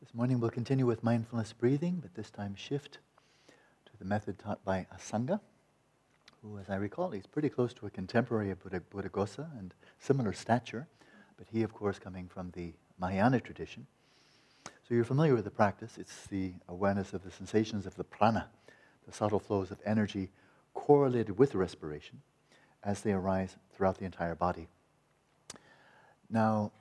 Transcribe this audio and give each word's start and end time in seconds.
This 0.00 0.12
morning 0.12 0.38
we'll 0.38 0.50
continue 0.50 0.84
with 0.84 1.02
mindfulness 1.02 1.54
breathing, 1.54 1.98
but 2.02 2.14
this 2.14 2.28
time 2.28 2.54
shift 2.54 2.98
to 3.86 3.92
the 3.98 4.04
method 4.04 4.38
taught 4.38 4.62
by 4.66 4.86
Asanga, 4.94 5.40
who, 6.42 6.58
as 6.58 6.68
I 6.68 6.76
recall, 6.76 7.12
is 7.12 7.26
pretty 7.26 7.48
close 7.48 7.72
to 7.74 7.86
a 7.86 7.90
contemporary 7.90 8.50
of 8.50 8.62
Buddha, 8.62 8.82
Buddhaghosa 8.92 9.48
and 9.58 9.72
similar 9.98 10.34
stature, 10.34 10.86
but 11.38 11.46
he, 11.50 11.62
of 11.62 11.72
course, 11.72 11.98
coming 11.98 12.28
from 12.28 12.50
the 12.50 12.74
Mahayana 12.98 13.40
tradition. 13.40 13.86
So 14.66 14.94
you're 14.94 15.02
familiar 15.02 15.34
with 15.34 15.44
the 15.44 15.50
practice. 15.50 15.96
It's 15.96 16.26
the 16.26 16.52
awareness 16.68 17.14
of 17.14 17.24
the 17.24 17.30
sensations 17.30 17.86
of 17.86 17.96
the 17.96 18.04
prana, 18.04 18.50
the 19.06 19.12
subtle 19.12 19.40
flows 19.40 19.70
of 19.70 19.78
energy 19.86 20.28
correlated 20.74 21.38
with 21.38 21.54
respiration 21.54 22.20
as 22.84 23.00
they 23.00 23.12
arise 23.12 23.56
throughout 23.72 23.96
the 23.96 24.04
entire 24.04 24.34
body. 24.34 24.68
Now, 26.28 26.72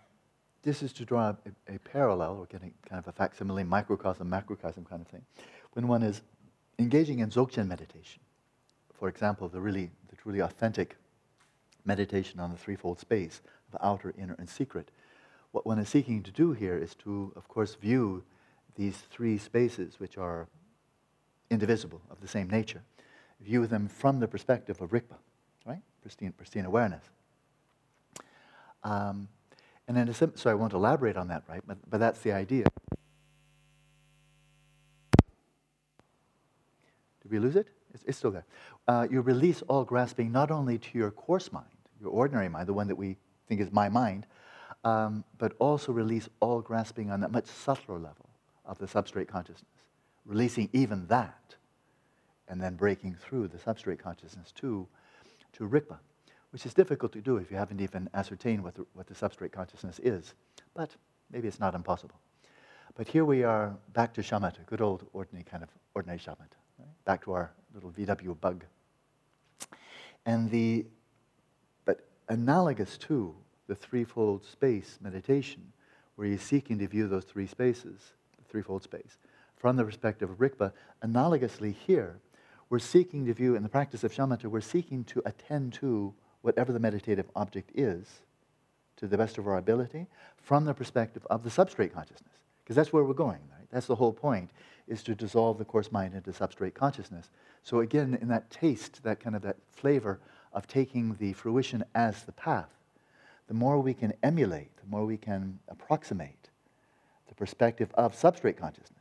this 0.63 0.83
is 0.83 0.93
to 0.93 1.05
draw 1.05 1.29
a, 1.29 1.75
a 1.75 1.79
parallel, 1.79 2.37
or 2.37 2.45
getting 2.45 2.73
kind 2.87 2.99
of 2.99 3.07
a 3.07 3.11
facsimile, 3.11 3.63
microcosm, 3.63 4.29
macrocosm 4.29 4.85
kind 4.85 5.01
of 5.01 5.07
thing. 5.07 5.23
When 5.73 5.87
one 5.87 6.03
is 6.03 6.21
engaging 6.77 7.19
in 7.19 7.29
Dzogchen 7.29 7.67
meditation, 7.67 8.21
for 8.93 9.07
example, 9.07 9.49
the 9.49 9.59
really, 9.59 9.89
the 10.09 10.15
truly 10.15 10.39
authentic 10.39 10.97
meditation 11.85 12.39
on 12.39 12.51
the 12.51 12.57
threefold 12.57 12.99
space 12.99 13.41
of 13.73 13.79
outer, 13.81 14.13
inner, 14.17 14.35
and 14.37 14.49
secret, 14.49 14.91
what 15.51 15.65
one 15.65 15.79
is 15.79 15.89
seeking 15.89 16.21
to 16.23 16.31
do 16.31 16.53
here 16.53 16.77
is 16.77 16.95
to, 16.95 17.33
of 17.35 17.47
course, 17.47 17.75
view 17.75 18.23
these 18.75 18.97
three 19.09 19.37
spaces, 19.37 19.99
which 19.99 20.17
are 20.17 20.47
indivisible, 21.49 22.01
of 22.09 22.21
the 22.21 22.27
same 22.27 22.49
nature, 22.49 22.83
view 23.41 23.65
them 23.67 23.87
from 23.87 24.19
the 24.19 24.27
perspective 24.27 24.79
of 24.81 24.91
Rigpa, 24.91 25.17
right? 25.65 25.81
Pristine, 26.01 26.31
pristine 26.31 26.65
awareness. 26.65 27.03
Um, 28.83 29.27
and 29.87 29.97
then, 29.97 30.13
so 30.35 30.49
I 30.49 30.53
won't 30.53 30.73
elaborate 30.73 31.17
on 31.17 31.27
that, 31.29 31.43
right? 31.49 31.61
But, 31.65 31.77
but 31.89 31.99
that's 31.99 32.19
the 32.19 32.31
idea. 32.31 32.65
Did 37.21 37.31
we 37.31 37.39
lose 37.39 37.55
it? 37.55 37.67
It's, 37.93 38.03
it's 38.05 38.17
still 38.17 38.31
there. 38.31 38.45
Uh, 38.87 39.07
you 39.09 39.21
release 39.21 39.61
all 39.63 39.83
grasping 39.83 40.31
not 40.31 40.51
only 40.51 40.77
to 40.77 40.97
your 40.97 41.11
coarse 41.11 41.51
mind, 41.51 41.65
your 41.99 42.11
ordinary 42.11 42.49
mind, 42.49 42.67
the 42.67 42.73
one 42.73 42.87
that 42.87 42.95
we 42.95 43.17
think 43.47 43.61
is 43.61 43.71
my 43.71 43.89
mind, 43.89 44.25
um, 44.83 45.23
but 45.37 45.53
also 45.59 45.91
release 45.91 46.29
all 46.39 46.61
grasping 46.61 47.11
on 47.11 47.19
that 47.21 47.31
much 47.31 47.45
subtler 47.45 47.99
level 47.99 48.29
of 48.65 48.77
the 48.77 48.85
substrate 48.85 49.27
consciousness. 49.27 49.65
Releasing 50.25 50.69
even 50.71 51.07
that, 51.07 51.55
and 52.47 52.61
then 52.61 52.75
breaking 52.75 53.15
through 53.15 53.47
the 53.47 53.57
substrate 53.57 53.99
consciousness 53.99 54.51
to, 54.53 54.87
to 55.53 55.67
Rigpa 55.67 55.97
which 56.51 56.65
is 56.65 56.73
difficult 56.73 57.11
to 57.13 57.21
do 57.21 57.37
if 57.37 57.49
you 57.49 57.57
haven't 57.57 57.81
even 57.81 58.09
ascertained 58.13 58.63
what 58.63 58.75
the, 58.75 58.85
what 58.93 59.07
the 59.07 59.13
substrate 59.13 59.51
consciousness 59.51 59.99
is. 59.99 60.33
But 60.73 60.91
maybe 61.31 61.47
it's 61.47 61.59
not 61.59 61.75
impossible. 61.75 62.19
But 62.95 63.07
here 63.07 63.23
we 63.23 63.43
are 63.43 63.75
back 63.93 64.13
to 64.15 64.21
shamatha, 64.21 64.65
good 64.65 64.81
old 64.81 65.07
ordinary 65.13 65.45
kind 65.45 65.63
of 65.63 65.69
ordinary 65.95 66.19
shamatha, 66.19 66.57
right? 66.77 66.89
back 67.05 67.23
to 67.23 67.31
our 67.31 67.51
little 67.73 67.91
VW 67.91 68.39
bug. 68.39 68.65
And 70.25 70.51
the, 70.51 70.85
but 71.85 72.07
analogous 72.27 72.97
to 72.99 73.33
the 73.67 73.75
threefold 73.75 74.43
space 74.43 74.99
meditation, 75.01 75.71
where 76.15 76.27
you're 76.27 76.37
seeking 76.37 76.77
to 76.79 76.87
view 76.87 77.07
those 77.07 77.23
three 77.23 77.47
spaces, 77.47 78.13
the 78.37 78.43
threefold 78.49 78.83
space, 78.83 79.17
from 79.55 79.77
the 79.77 79.85
perspective 79.85 80.29
of 80.29 80.37
Rigpa, 80.39 80.73
analogously 81.03 81.73
here, 81.73 82.19
we're 82.69 82.79
seeking 82.79 83.25
to 83.25 83.33
view, 83.33 83.55
in 83.55 83.63
the 83.63 83.69
practice 83.69 84.03
of 84.03 84.13
shamatha, 84.13 84.45
we're 84.45 84.61
seeking 84.61 85.03
to 85.05 85.21
attend 85.25 85.73
to 85.73 86.13
whatever 86.41 86.71
the 86.71 86.79
meditative 86.79 87.29
object 87.35 87.71
is 87.75 88.07
to 88.97 89.07
the 89.07 89.17
best 89.17 89.37
of 89.37 89.47
our 89.47 89.57
ability 89.57 90.07
from 90.37 90.65
the 90.65 90.73
perspective 90.73 91.25
of 91.29 91.43
the 91.43 91.49
substrate 91.49 91.93
consciousness. 91.93 92.33
Because 92.63 92.75
that's 92.75 92.93
where 92.93 93.03
we're 93.03 93.13
going, 93.13 93.41
right? 93.57 93.67
That's 93.71 93.87
the 93.87 93.95
whole 93.95 94.13
point, 94.13 94.51
is 94.87 95.03
to 95.03 95.15
dissolve 95.15 95.57
the 95.57 95.65
coarse 95.65 95.91
mind 95.91 96.13
into 96.13 96.31
substrate 96.31 96.73
consciousness. 96.73 97.29
So 97.63 97.79
again, 97.79 98.17
in 98.21 98.27
that 98.27 98.49
taste, 98.49 99.03
that 99.03 99.19
kind 99.19 99.35
of 99.35 99.41
that 99.43 99.57
flavor 99.71 100.19
of 100.53 100.67
taking 100.67 101.15
the 101.19 101.33
fruition 101.33 101.83
as 101.95 102.23
the 102.23 102.31
path, 102.31 102.69
the 103.47 103.53
more 103.53 103.79
we 103.79 103.93
can 103.93 104.13
emulate, 104.23 104.75
the 104.77 104.89
more 104.89 105.05
we 105.05 105.17
can 105.17 105.59
approximate 105.67 106.49
the 107.27 107.35
perspective 107.35 107.91
of 107.95 108.13
substrate 108.13 108.57
consciousness 108.57 108.97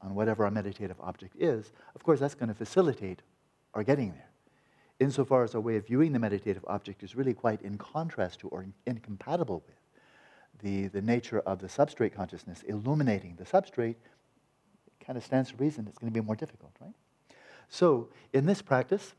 on 0.00 0.14
whatever 0.14 0.44
our 0.44 0.50
meditative 0.50 0.96
object 1.00 1.34
is, 1.38 1.72
of 1.94 2.02
course, 2.02 2.20
that's 2.20 2.34
going 2.34 2.48
to 2.48 2.54
facilitate 2.54 3.22
our 3.74 3.84
getting 3.84 4.10
there 4.12 4.31
insofar 5.00 5.44
as 5.44 5.54
our 5.54 5.60
way 5.60 5.76
of 5.76 5.86
viewing 5.86 6.12
the 6.12 6.18
meditative 6.18 6.64
object 6.66 7.02
is 7.02 7.16
really 7.16 7.34
quite 7.34 7.60
in 7.62 7.78
contrast 7.78 8.40
to 8.40 8.48
or 8.48 8.66
incompatible 8.86 9.62
with 9.66 9.76
the, 10.62 10.88
the 10.88 11.02
nature 11.02 11.40
of 11.40 11.58
the 11.58 11.66
substrate 11.66 12.14
consciousness 12.14 12.62
illuminating 12.62 13.36
the 13.36 13.44
substrate, 13.44 13.96
it 13.96 15.04
kind 15.04 15.16
of 15.16 15.24
stands 15.24 15.50
to 15.50 15.56
reason 15.56 15.86
it's 15.88 15.98
going 15.98 16.12
to 16.12 16.20
be 16.20 16.24
more 16.24 16.36
difficult, 16.36 16.72
right? 16.80 16.92
So, 17.68 18.08
in 18.32 18.46
this 18.46 18.62
practice, 18.62 19.14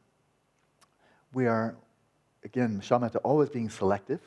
we 1.34 1.48
are, 1.48 1.76
again, 2.44 2.82
shamatha 2.82 3.18
always 3.24 3.50
being 3.50 3.70
selective. 3.70 4.20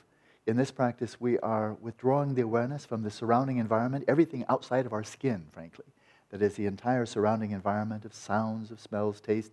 In 0.47 0.56
this 0.56 0.71
practice, 0.71 1.21
we 1.21 1.39
are 1.39 1.75
withdrawing 1.75 2.35
the 2.35 2.43
awareness 2.43 2.85
from 2.85 3.03
the 3.03 3.11
surrounding 3.11 3.59
environment, 3.59 4.05
everything 4.09 4.45
outside 4.49 4.85
of 4.85 4.93
our 4.93 5.05
skin, 5.05 5.47
frankly. 5.53 5.85
That 6.31 6.43
is, 6.43 6.55
the 6.55 6.67
entire 6.67 7.06
surrounding 7.06 7.53
environment 7.53 8.05
of 8.05 8.15
sounds, 8.15 8.73
of 8.73 8.81
smells, 8.81 9.21
taste, 9.21 9.53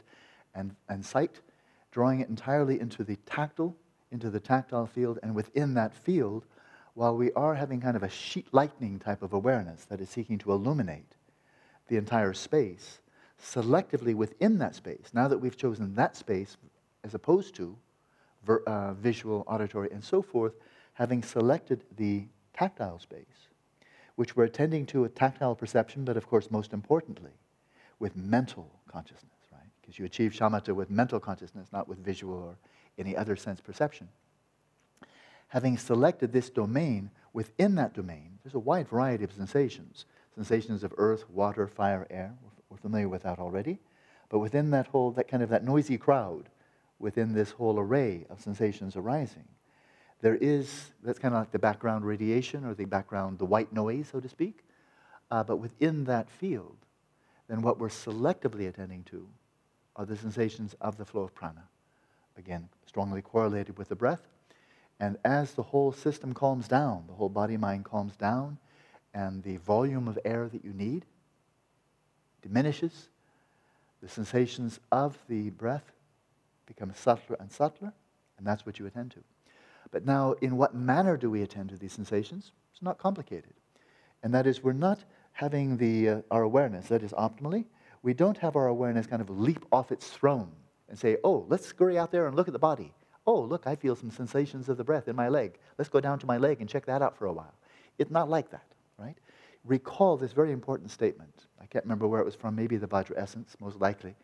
and, 0.55 0.75
and 0.89 1.05
sight 1.05 1.39
drawing 1.93 2.21
it 2.21 2.27
entirely 2.27 2.79
into 2.79 3.03
the 3.03 3.15
tactile, 3.17 3.75
into 4.11 4.31
the 4.31 4.39
tactile 4.39 4.87
field, 4.87 5.19
and 5.21 5.35
within 5.35 5.75
that 5.75 5.93
field, 5.93 6.43
while 6.95 7.15
we 7.15 7.31
are 7.33 7.53
having 7.53 7.79
kind 7.79 7.95
of 7.95 8.01
a 8.01 8.09
sheet 8.09 8.47
lightning 8.51 8.97
type 8.97 9.21
of 9.21 9.31
awareness 9.31 9.85
that 9.85 10.01
is 10.01 10.09
seeking 10.09 10.39
to 10.39 10.51
illuminate 10.51 11.15
the 11.89 11.97
entire 11.97 12.33
space, 12.33 12.99
selectively 13.39 14.15
within 14.15 14.57
that 14.57 14.73
space, 14.73 15.11
now 15.13 15.27
that 15.27 15.37
we've 15.37 15.55
chosen 15.55 15.93
that 15.93 16.15
space 16.15 16.57
as 17.03 17.13
opposed 17.13 17.53
to 17.53 17.77
ver, 18.43 18.63
uh, 18.65 18.93
visual, 18.93 19.43
auditory, 19.45 19.89
and 19.91 20.03
so 20.03 20.21
forth, 20.21 20.53
having 20.93 21.21
selected 21.21 21.83
the 21.97 22.25
tactile 22.55 22.97
space, 22.97 23.49
which 24.15 24.35
we're 24.35 24.45
attending 24.45 24.85
to 24.87 25.01
with 25.01 25.13
tactile 25.13 25.55
perception, 25.55 26.03
but 26.05 26.17
of 26.17 26.27
course, 26.27 26.49
most 26.49 26.73
importantly, 26.73 27.33
with 27.99 28.15
mental 28.15 28.71
consciousness 28.87 29.42
because 29.83 29.99
you 29.99 30.05
achieve 30.05 30.31
shamatha 30.31 30.73
with 30.73 30.89
mental 30.89 31.19
consciousness, 31.19 31.67
not 31.73 31.87
with 31.87 31.99
visual 31.99 32.35
or 32.35 32.55
any 32.97 33.15
other 33.15 33.35
sense 33.35 33.59
perception. 33.59 34.07
Having 35.49 35.77
selected 35.77 36.31
this 36.31 36.49
domain, 36.49 37.11
within 37.33 37.75
that 37.75 37.93
domain, 37.93 38.39
there's 38.43 38.55
a 38.55 38.59
wide 38.59 38.87
variety 38.87 39.23
of 39.23 39.31
sensations 39.31 40.05
sensations 40.33 40.83
of 40.83 40.91
earth, 40.97 41.29
water, 41.29 41.67
fire, 41.67 42.07
air. 42.09 42.33
We're 42.67 42.77
familiar 42.77 43.07
with 43.07 43.21
that 43.21 43.37
already. 43.37 43.77
But 44.29 44.39
within 44.39 44.71
that 44.71 44.87
whole, 44.87 45.11
that 45.11 45.27
kind 45.27 45.43
of 45.43 45.49
that 45.49 45.63
noisy 45.63 45.95
crowd, 45.95 46.49
within 46.97 47.33
this 47.33 47.51
whole 47.51 47.77
array 47.77 48.25
of 48.31 48.41
sensations 48.41 48.95
arising, 48.95 49.47
there 50.21 50.35
is, 50.35 50.91
that's 51.03 51.19
kind 51.19 51.35
of 51.35 51.41
like 51.41 51.51
the 51.51 51.59
background 51.59 52.03
radiation 52.03 52.65
or 52.65 52.73
the 52.73 52.85
background, 52.85 53.37
the 53.37 53.45
white 53.45 53.71
noise, 53.71 54.07
so 54.11 54.19
to 54.19 54.27
speak. 54.27 54.63
Uh, 55.29 55.43
but 55.43 55.57
within 55.57 56.05
that 56.05 56.31
field, 56.31 56.77
then 57.47 57.61
what 57.61 57.77
we're 57.77 57.89
selectively 57.89 58.67
attending 58.67 59.03
to 59.03 59.27
are 59.95 60.05
the 60.05 60.17
sensations 60.17 60.75
of 60.81 60.97
the 60.97 61.05
flow 61.05 61.21
of 61.21 61.35
prana. 61.35 61.63
Again, 62.37 62.69
strongly 62.85 63.21
correlated 63.21 63.77
with 63.77 63.89
the 63.89 63.95
breath. 63.95 64.27
And 64.99 65.17
as 65.23 65.53
the 65.53 65.63
whole 65.63 65.91
system 65.91 66.33
calms 66.33 66.67
down, 66.67 67.05
the 67.07 67.13
whole 67.13 67.29
body 67.29 67.57
mind 67.57 67.85
calms 67.85 68.15
down, 68.15 68.57
and 69.13 69.43
the 69.43 69.57
volume 69.57 70.07
of 70.07 70.17
air 70.25 70.47
that 70.47 70.65
you 70.65 70.73
need 70.73 71.05
diminishes, 72.41 73.09
the 74.01 74.09
sensations 74.09 74.79
of 74.91 75.17
the 75.29 75.49
breath 75.51 75.91
become 76.65 76.93
subtler 76.95 77.37
and 77.39 77.51
subtler, 77.51 77.93
and 78.37 78.47
that's 78.47 78.65
what 78.65 78.79
you 78.79 78.85
attend 78.85 79.11
to. 79.11 79.19
But 79.91 80.05
now, 80.05 80.33
in 80.41 80.57
what 80.57 80.73
manner 80.73 81.17
do 81.17 81.29
we 81.29 81.41
attend 81.41 81.69
to 81.69 81.77
these 81.77 81.93
sensations? 81.93 82.51
It's 82.71 82.81
not 82.81 82.97
complicated. 82.97 83.53
And 84.23 84.33
that 84.33 84.47
is, 84.47 84.63
we're 84.63 84.73
not 84.73 84.99
having 85.33 85.77
the, 85.77 86.09
uh, 86.09 86.21
our 86.31 86.43
awareness, 86.43 86.87
that 86.87 87.03
is 87.03 87.11
optimally, 87.11 87.65
we 88.03 88.13
don't 88.13 88.37
have 88.37 88.55
our 88.55 88.67
awareness 88.67 89.07
kind 89.07 89.21
of 89.21 89.29
leap 89.29 89.65
off 89.71 89.91
its 89.91 90.09
throne 90.09 90.51
and 90.89 90.99
say, 90.99 91.17
oh, 91.23 91.45
let's 91.49 91.65
scurry 91.65 91.97
out 91.97 92.11
there 92.11 92.27
and 92.27 92.35
look 92.35 92.47
at 92.47 92.53
the 92.53 92.59
body. 92.59 92.93
Oh, 93.25 93.39
look, 93.39 93.65
I 93.65 93.75
feel 93.75 93.95
some 93.95 94.11
sensations 94.11 94.67
of 94.67 94.77
the 94.77 94.83
breath 94.83 95.07
in 95.07 95.15
my 95.15 95.29
leg. 95.29 95.57
Let's 95.77 95.89
go 95.89 96.01
down 96.01 96.19
to 96.19 96.25
my 96.25 96.37
leg 96.37 96.59
and 96.59 96.69
check 96.69 96.85
that 96.85 97.01
out 97.01 97.17
for 97.17 97.25
a 97.25 97.33
while. 97.33 97.53
It's 97.97 98.11
not 98.11 98.29
like 98.29 98.51
that, 98.51 98.65
right? 98.97 99.15
Recall 99.63 100.17
this 100.17 100.33
very 100.33 100.51
important 100.51 100.91
statement. 100.91 101.47
I 101.61 101.65
can't 101.65 101.85
remember 101.85 102.07
where 102.07 102.19
it 102.19 102.25
was 102.25 102.35
from, 102.35 102.55
maybe 102.55 102.75
the 102.75 102.87
Vajra 102.87 103.17
essence, 103.17 103.55
most 103.61 103.79
likely. 103.79 104.15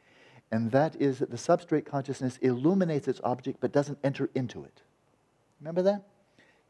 And 0.52 0.70
that 0.72 1.00
is 1.02 1.20
that 1.20 1.31
the 1.31 1.38
substrate 1.38 1.86
consciousness 1.86 2.38
illuminates 2.42 3.08
its 3.08 3.22
object 3.24 3.60
but 3.62 3.72
doesn't 3.72 4.00
enter 4.04 4.30
into 4.36 4.66
it. 4.66 4.81
Remember 5.62 5.81
that? 5.84 6.04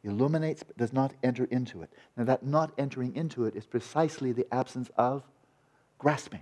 Illuminates 0.04 0.62
but 0.64 0.78
does 0.78 0.94
not 0.94 1.14
enter 1.24 1.46
into 1.46 1.82
it. 1.82 1.90
Now, 2.16 2.26
that 2.26 2.46
not 2.46 2.72
entering 2.78 3.16
into 3.16 3.46
it 3.46 3.56
is 3.56 3.66
precisely 3.66 4.32
the 4.32 4.48
absence 4.54 4.92
of 4.96 5.24
grasping. 5.98 6.42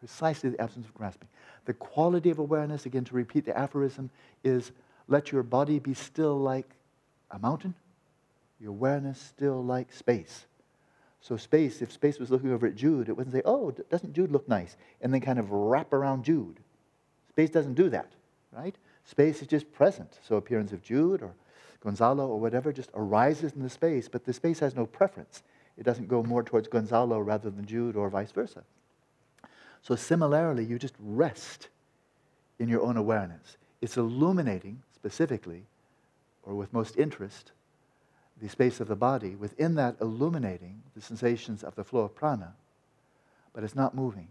Precisely 0.00 0.50
the 0.50 0.60
absence 0.60 0.86
of 0.86 0.94
grasping. 0.94 1.28
The 1.66 1.74
quality 1.74 2.30
of 2.30 2.38
awareness, 2.38 2.86
again, 2.86 3.04
to 3.04 3.14
repeat 3.14 3.44
the 3.44 3.56
aphorism, 3.56 4.10
is 4.42 4.72
let 5.08 5.30
your 5.30 5.42
body 5.42 5.78
be 5.78 5.94
still 5.94 6.38
like 6.38 6.68
a 7.30 7.38
mountain, 7.38 7.74
Your 8.58 8.70
awareness 8.70 9.20
still 9.20 9.62
like 9.62 9.92
space. 9.92 10.46
So 11.20 11.36
space, 11.36 11.82
if 11.82 11.92
space 11.92 12.18
was 12.18 12.30
looking 12.30 12.50
over 12.50 12.66
at 12.66 12.76
Jude, 12.76 13.08
it 13.08 13.16
wouldn't 13.16 13.34
say, 13.34 13.42
oh, 13.44 13.70
doesn't 13.90 14.14
Jude 14.14 14.32
look 14.32 14.48
nice? 14.48 14.76
And 15.02 15.12
then 15.12 15.20
kind 15.20 15.38
of 15.38 15.50
wrap 15.52 15.92
around 15.92 16.24
Jude. 16.24 16.60
Space 17.28 17.50
doesn't 17.50 17.74
do 17.74 17.90
that, 17.90 18.10
right? 18.52 18.74
Space 19.04 19.42
is 19.42 19.46
just 19.46 19.70
present. 19.72 20.18
So 20.26 20.36
appearance 20.36 20.72
of 20.72 20.82
Jude 20.82 21.22
or 21.22 21.34
Gonzalo 21.82 22.26
or 22.26 22.40
whatever 22.40 22.72
just 22.72 22.90
arises 22.94 23.52
in 23.52 23.62
the 23.62 23.70
space, 23.70 24.08
but 24.08 24.24
the 24.24 24.32
space 24.32 24.60
has 24.60 24.74
no 24.74 24.86
preference. 24.86 25.42
It 25.76 25.84
doesn't 25.84 26.08
go 26.08 26.22
more 26.22 26.42
towards 26.42 26.68
Gonzalo 26.68 27.18
rather 27.18 27.50
than 27.50 27.66
Jude 27.66 27.96
or 27.96 28.08
vice 28.08 28.32
versa. 28.32 28.64
So 29.82 29.96
similarly, 29.96 30.64
you 30.64 30.78
just 30.78 30.94
rest 30.98 31.68
in 32.58 32.68
your 32.68 32.82
own 32.82 32.96
awareness. 32.96 33.56
It's 33.80 33.96
illuminating 33.96 34.82
specifically, 34.94 35.64
or 36.42 36.54
with 36.54 36.72
most 36.72 36.96
interest, 36.96 37.52
the 38.40 38.48
space 38.48 38.80
of 38.80 38.88
the 38.88 38.96
body, 38.96 39.34
within 39.34 39.74
that 39.76 39.96
illuminating 40.00 40.82
the 40.94 41.00
sensations 41.00 41.62
of 41.62 41.74
the 41.74 41.84
flow 41.84 42.02
of 42.02 42.14
prana, 42.14 42.54
but 43.52 43.64
it's 43.64 43.74
not 43.74 43.94
moving, 43.94 44.28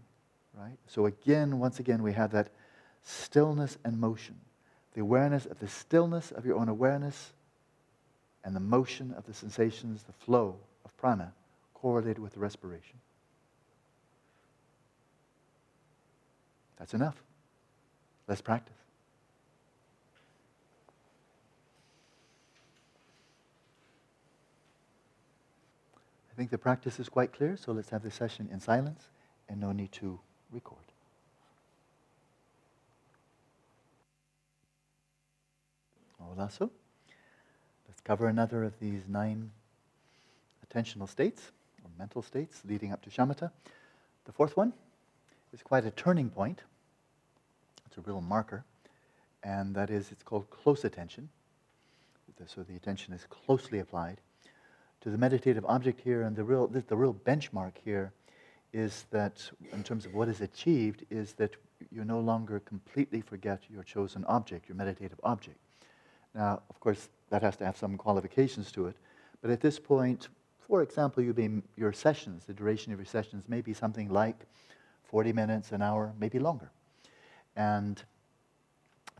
right? 0.54 0.78
So 0.86 1.06
again, 1.06 1.58
once 1.58 1.78
again, 1.78 2.02
we 2.02 2.12
have 2.12 2.32
that 2.32 2.48
stillness 3.02 3.78
and 3.84 3.98
motion. 3.98 4.36
The 4.94 5.00
awareness 5.00 5.46
of 5.46 5.58
the 5.60 5.68
stillness 5.68 6.32
of 6.32 6.44
your 6.44 6.56
own 6.56 6.68
awareness 6.68 7.32
and 8.44 8.56
the 8.56 8.60
motion 8.60 9.12
of 9.16 9.26
the 9.26 9.34
sensations, 9.34 10.02
the 10.02 10.12
flow 10.12 10.56
of 10.84 10.96
prana, 10.96 11.32
correlated 11.74 12.18
with 12.18 12.34
the 12.34 12.40
respiration. 12.40 12.98
That's 16.80 16.94
enough. 16.94 17.22
Let's 18.26 18.40
practice. 18.40 18.74
I 26.32 26.36
think 26.36 26.50
the 26.50 26.58
practice 26.58 26.98
is 26.98 27.10
quite 27.10 27.34
clear, 27.34 27.58
so 27.58 27.72
let's 27.72 27.90
have 27.90 28.02
the 28.02 28.10
session 28.10 28.48
in 28.50 28.60
silence 28.60 29.10
and 29.46 29.60
no 29.60 29.72
need 29.72 29.92
to 29.92 30.18
record. 30.50 30.78
Olaso. 36.22 36.70
Let's 37.86 38.00
cover 38.02 38.26
another 38.26 38.64
of 38.64 38.78
these 38.80 39.02
nine 39.06 39.50
attentional 40.66 41.08
states 41.08 41.52
or 41.84 41.90
mental 41.98 42.22
states 42.22 42.62
leading 42.66 42.90
up 42.90 43.02
to 43.02 43.10
shamatha. 43.10 43.50
The 44.24 44.32
fourth 44.32 44.56
one 44.56 44.72
is 45.52 45.62
quite 45.62 45.84
a 45.84 45.90
turning 45.90 46.30
point. 46.30 46.62
It's 47.90 47.98
a 47.98 48.02
real 48.02 48.20
marker, 48.20 48.64
and 49.42 49.74
that 49.74 49.90
is 49.90 50.12
it's 50.12 50.22
called 50.22 50.48
close 50.50 50.84
attention. 50.84 51.28
So 52.46 52.62
the 52.62 52.76
attention 52.76 53.12
is 53.12 53.26
closely 53.28 53.80
applied 53.80 54.20
to 55.00 55.10
the 55.10 55.18
meditative 55.18 55.64
object 55.66 56.00
here, 56.00 56.22
and 56.22 56.36
the 56.36 56.44
real, 56.44 56.68
the 56.68 56.96
real 56.96 57.12
benchmark 57.12 57.72
here 57.84 58.12
is 58.72 59.06
that, 59.10 59.50
in 59.72 59.82
terms 59.82 60.06
of 60.06 60.14
what 60.14 60.28
is 60.28 60.40
achieved, 60.40 61.04
is 61.10 61.32
that 61.34 61.56
you 61.90 62.04
no 62.04 62.20
longer 62.20 62.60
completely 62.60 63.20
forget 63.20 63.64
your 63.68 63.82
chosen 63.82 64.24
object, 64.26 64.68
your 64.68 64.76
meditative 64.76 65.18
object. 65.24 65.58
Now, 66.32 66.62
of 66.70 66.78
course, 66.78 67.08
that 67.30 67.42
has 67.42 67.56
to 67.56 67.66
have 67.66 67.76
some 67.76 67.96
qualifications 67.96 68.70
to 68.72 68.86
it, 68.86 68.96
but 69.42 69.50
at 69.50 69.60
this 69.60 69.80
point, 69.80 70.28
for 70.60 70.80
example, 70.80 71.24
you 71.24 71.62
your 71.76 71.92
sessions, 71.92 72.44
the 72.44 72.54
duration 72.54 72.92
of 72.92 73.00
your 73.00 73.06
sessions 73.06 73.48
may 73.48 73.60
be 73.60 73.74
something 73.74 74.08
like 74.08 74.46
40 75.02 75.32
minutes, 75.32 75.72
an 75.72 75.82
hour, 75.82 76.14
maybe 76.18 76.38
longer. 76.38 76.70
And 77.56 78.02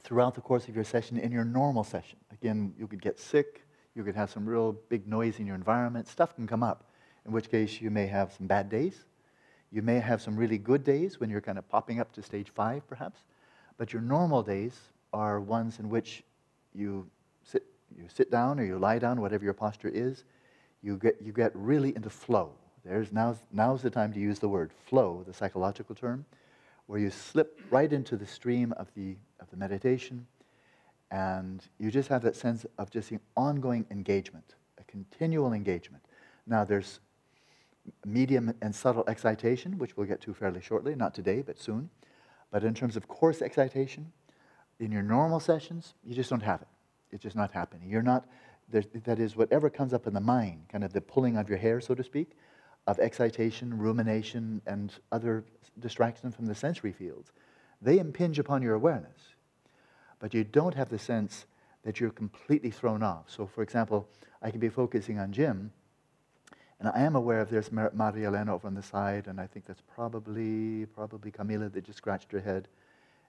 throughout 0.03 0.35
the 0.35 0.41
course 0.41 0.69
of 0.69 0.75
your 0.75 0.85
session, 0.85 1.19
in 1.19 1.33
your 1.33 1.45
normal 1.45 1.85
session, 1.85 2.19
again, 2.33 2.75
you 2.79 2.87
could 2.87 3.03
get 3.03 3.19
sick, 3.19 3.67
you 3.95 4.05
could 4.05 4.15
have 4.15 4.31
some 4.31 4.47
real 4.47 4.73
big 4.89 5.07
noise 5.07 5.39
in 5.39 5.47
your 5.47 5.57
environment. 5.57 6.09
Stuff 6.09 6.35
can 6.35 6.47
come 6.47 6.63
up, 6.63 6.91
in 7.27 7.33
which 7.33 7.51
case 7.51 7.81
you 7.81 7.91
may 7.91 8.07
have 8.07 8.33
some 8.33 8.47
bad 8.47 8.69
days. 8.69 9.05
You 9.73 9.83
may 9.83 10.01
have 10.01 10.21
some 10.21 10.37
really 10.37 10.59
good 10.59 10.85
days 10.85 11.21
when 11.21 11.31
you're 11.31 11.41
kind 11.41 11.59
of 11.59 11.69
popping 11.69 12.01
up 12.01 12.13
to 12.13 12.23
stage 12.23 12.51
five, 12.51 12.87
perhaps. 12.89 13.21
But 13.77 13.93
your 13.93 14.03
normal 14.03 14.43
days 14.43 14.79
are 15.13 15.41
ones 15.41 15.79
in 15.79 15.89
which 15.89 16.23
you 16.75 17.09
sit, 17.45 17.65
you 17.97 18.05
sit 18.09 18.31
down 18.31 18.59
or 18.59 18.65
you 18.65 18.79
lie 18.79 18.99
down, 18.99 19.21
whatever 19.21 19.45
your 19.45 19.55
posture 19.55 19.89
is. 19.89 20.25
You 20.83 20.97
get, 20.97 21.21
you 21.23 21.33
get 21.33 21.53
really 21.55 21.95
into 21.95 22.11
flow. 22.11 22.53
There's 22.85 23.13
now's, 23.13 23.37
now's 23.53 23.83
the 23.83 23.91
time 23.91 24.13
to 24.15 24.21
use 24.21 24.39
the 24.39 24.49
word 24.49 24.73
flow, 24.87 25.23
the 25.27 25.35
psychological 25.35 25.95
term, 25.95 26.25
where 26.91 26.99
you 26.99 27.09
slip 27.09 27.61
right 27.71 27.93
into 27.93 28.17
the 28.17 28.27
stream 28.27 28.75
of 28.77 28.89
the, 28.97 29.15
of 29.39 29.49
the 29.51 29.57
meditation 29.57 30.27
and 31.13 31.69
you 31.79 31.89
just 31.89 32.09
have 32.09 32.21
that 32.21 32.35
sense 32.35 32.67
of 32.79 32.91
just 32.91 33.13
an 33.13 33.21
ongoing 33.37 33.87
engagement, 33.93 34.57
a 34.77 34.83
continual 34.83 35.53
engagement. 35.53 36.03
Now, 36.49 36.65
there's 36.65 36.99
medium 38.05 38.53
and 38.61 38.75
subtle 38.75 39.05
excitation, 39.07 39.79
which 39.79 39.97
we'll 39.97 40.09
get 40.09 40.21
to 40.23 40.35
fairly 40.35 40.61
shortly, 40.61 40.97
not 40.97 41.15
today, 41.15 41.43
but 41.43 41.61
soon. 41.61 41.91
But 42.51 42.65
in 42.65 42.75
terms 42.75 42.97
of 42.97 43.07
coarse 43.07 43.41
excitation, 43.41 44.11
in 44.81 44.91
your 44.91 45.03
normal 45.03 45.39
sessions, 45.39 45.95
you 46.05 46.17
just 46.17 46.31
don't 46.31 46.43
have 46.43 46.61
it. 46.61 46.69
It's 47.13 47.23
just 47.23 47.37
not 47.37 47.53
happening. 47.53 47.89
You're 47.89 48.03
not, 48.03 48.27
that 48.73 49.21
is, 49.21 49.37
whatever 49.37 49.71
comes 49.71 49.95
up 49.95 50.09
in 50.09 50.13
the 50.13 50.21
mind, 50.21 50.63
kind 50.69 50.83
of 50.83 50.93
the 50.93 51.01
pulling 51.01 51.37
of 51.37 51.49
your 51.49 51.59
hair, 51.59 51.81
so 51.81 51.95
to 51.95 52.03
speak, 52.03 52.33
of 52.87 52.99
excitation, 52.99 53.77
rumination, 53.77 54.63
and 54.67 54.93
other 55.13 55.45
distractions 55.79 56.35
from 56.35 56.47
the 56.47 56.55
sensory 56.55 56.93
fields, 56.93 57.33
they 57.81 57.99
impinge 57.99 58.39
upon 58.39 58.63
your 58.63 58.75
awareness 58.75 59.35
but 60.21 60.35
you 60.35 60.45
don't 60.45 60.75
have 60.75 60.91
the 60.91 60.99
sense 60.99 61.47
that 61.83 61.99
you're 61.99 62.11
completely 62.11 62.71
thrown 62.71 63.03
off. 63.03 63.25
So, 63.29 63.47
for 63.47 63.63
example, 63.63 64.07
I 64.43 64.51
can 64.51 64.61
be 64.61 64.69
focusing 64.69 65.19
on 65.19 65.33
Jim, 65.33 65.73
and 66.79 66.89
I 66.89 67.01
am 67.01 67.17
aware 67.17 67.41
of 67.41 67.51
there's 67.51 67.73
Maria 67.73 68.29
Elena 68.29 68.55
over 68.55 68.69
on 68.69 68.75
the 68.75 68.83
side, 68.83 69.27
and 69.27 69.41
I 69.41 69.47
think 69.47 69.67
that's 69.67 69.83
probably 69.95 70.87
probably 70.87 71.33
Camila 71.33 71.73
that 71.73 71.85
just 71.85 71.99
scratched 71.99 72.31
her 72.33 72.41
head, 72.41 72.69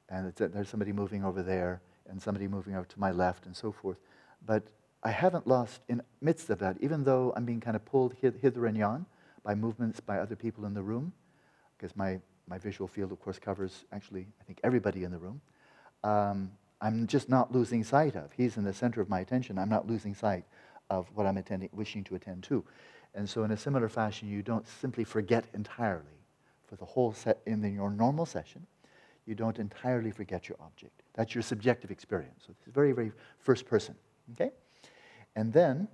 and 0.10 0.34
there's 0.36 0.70
somebody 0.70 0.92
moving 0.92 1.24
over 1.24 1.42
there, 1.42 1.82
and 2.10 2.22
somebody 2.22 2.48
moving 2.48 2.76
over 2.76 2.86
to 2.86 3.00
my 3.00 3.12
left, 3.12 3.46
and 3.46 3.56
so 3.56 3.72
forth. 3.72 3.98
But 4.46 4.64
I 5.04 5.12
haven't 5.12 5.48
lost 5.48 5.82
in 5.88 6.02
midst 6.22 6.50
of 6.50 6.60
that, 6.60 6.78
even 6.82 7.04
though 7.06 7.34
I'm 7.36 7.46
being 7.46 7.62
kind 7.62 7.76
of 7.76 7.86
pulled 7.86 8.14
hither 8.22 8.66
and 8.66 8.78
yon 8.78 9.06
by 9.44 9.56
movements 9.56 10.00
by 10.00 10.20
other 10.20 10.36
people 10.36 10.66
in 10.66 10.74
the 10.74 10.82
room, 10.82 11.14
because 11.78 11.96
my, 11.96 12.20
my 12.48 12.58
visual 12.58 12.88
field, 12.88 13.12
of 13.12 13.20
course, 13.20 13.40
covers 13.40 13.86
actually, 13.92 14.28
I 14.40 14.44
think, 14.44 14.60
everybody 14.64 15.04
in 15.04 15.12
the 15.12 15.18
room. 15.18 15.42
Um, 16.04 16.52
I'm 16.82 17.06
just 17.08 17.30
not 17.30 17.52
losing 17.52 17.84
sight 17.84 18.16
of. 18.16 18.32
He's 18.32 18.58
in 18.58 18.64
the 18.64 18.74
center 18.74 19.02
of 19.02 19.10
my 19.10 19.20
attention. 19.20 19.58
I'm 19.58 19.70
not 19.70 19.88
losing 19.88 20.16
sight 20.16 20.46
of 20.90 21.08
what 21.14 21.28
I'm 21.28 21.38
attending, 21.38 21.70
wishing 21.72 22.04
to 22.06 22.16
attend 22.16 22.44
to. 22.44 22.64
And 23.14 23.30
so, 23.30 23.44
in 23.44 23.52
a 23.52 23.58
similar 23.58 23.90
fashion, 23.90 24.30
you 24.30 24.42
don't 24.42 24.68
simply 24.68 25.04
forget 25.04 25.46
entirely 25.54 26.06
for 26.66 26.76
the 26.78 26.86
whole 26.86 27.14
set 27.14 27.40
in 27.46 27.64
your 27.74 27.92
normal 27.92 28.26
session. 28.26 28.66
You 29.26 29.36
don't 29.36 29.60
entirely 29.60 30.12
forget 30.12 30.50
your 30.50 30.58
object. 30.62 31.04
That's 31.14 31.36
your 31.36 31.42
subjective 31.42 31.92
experience. 31.92 32.44
So, 32.48 32.54
this 32.58 32.68
is 32.68 32.74
very, 32.74 32.94
very 32.94 33.12
first 33.40 33.66
person. 33.66 33.96
Okay? 34.34 34.52
And 35.36 35.52
then, 35.52 35.88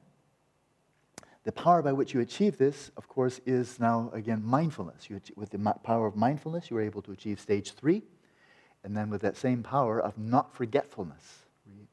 the 1.47 1.53
power 1.53 1.81
by 1.81 1.93
which 1.93 2.13
you 2.13 2.19
achieve 2.19 2.57
this, 2.57 2.91
of 2.97 3.07
course, 3.07 3.39
is 3.45 3.79
now, 3.79 4.11
again, 4.13 4.43
mindfulness. 4.43 5.09
You, 5.09 5.21
with 5.37 5.49
the 5.49 5.75
power 5.81 6.05
of 6.05 6.13
mindfulness, 6.13 6.69
you 6.69 6.75
are 6.75 6.81
able 6.81 7.01
to 7.03 7.13
achieve 7.13 7.39
stage 7.39 7.71
three 7.71 8.03
and 8.83 8.97
then 8.97 9.09
with 9.09 9.21
that 9.21 9.37
same 9.37 9.63
power 9.63 9.97
of 9.97 10.17
not 10.17 10.53
forgetfulness, 10.53 11.45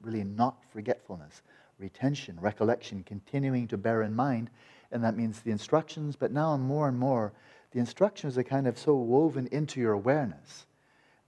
really 0.03 0.25
not 0.25 0.57
forgetfulness, 0.73 1.43
retention, 1.79 2.37
recollection, 2.41 3.05
continuing 3.05 3.69
to 3.69 3.77
bear 3.77 4.03
in 4.03 4.13
mind. 4.13 4.51
And 4.91 5.05
that 5.05 5.17
means 5.17 5.41
the 5.41 5.53
instructions, 5.53 6.17
but 6.17 6.33
now 6.33 6.57
more 6.57 6.89
and 6.89 6.99
more, 6.99 7.33
the 7.71 7.79
instructions 7.79 8.37
are 8.37 8.43
kind 8.43 8.67
of 8.67 8.77
so 8.77 8.97
woven 8.97 9.47
into 9.53 9.79
your 9.79 9.93
awareness 9.93 10.67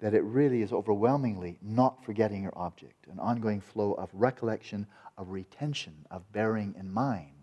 that 0.00 0.14
it 0.14 0.24
really 0.24 0.62
is 0.62 0.72
overwhelmingly 0.72 1.58
not 1.62 2.04
forgetting 2.04 2.42
your 2.42 2.58
object, 2.58 3.06
an 3.06 3.20
ongoing 3.20 3.60
flow 3.60 3.92
of 3.92 4.10
recollection, 4.12 4.84
of 5.16 5.30
retention, 5.30 5.94
of 6.10 6.32
bearing 6.32 6.74
in 6.76 6.92
mind 6.92 7.35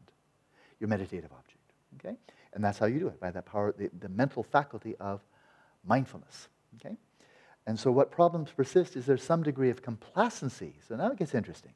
your 0.79 0.87
meditative 0.87 1.31
object. 1.31 1.59
Okay? 1.99 2.15
And 2.53 2.63
that's 2.63 2.77
how 2.77 2.85
you 2.85 2.99
do 2.99 3.07
it, 3.07 3.19
by 3.19 3.31
that 3.31 3.45
power, 3.45 3.73
the, 3.77 3.89
the 3.99 4.09
mental 4.09 4.43
faculty 4.43 4.95
of 4.99 5.21
mindfulness. 5.83 6.47
Okay? 6.79 6.95
And 7.65 7.79
so, 7.79 7.91
what 7.91 8.11
problems 8.11 8.51
persist 8.51 8.95
is 8.95 9.05
there's 9.05 9.23
some 9.23 9.43
degree 9.43 9.69
of 9.69 9.81
complacency. 9.81 10.73
So 10.87 10.95
now 10.95 11.11
it 11.11 11.17
gets 11.17 11.33
interesting. 11.33 11.73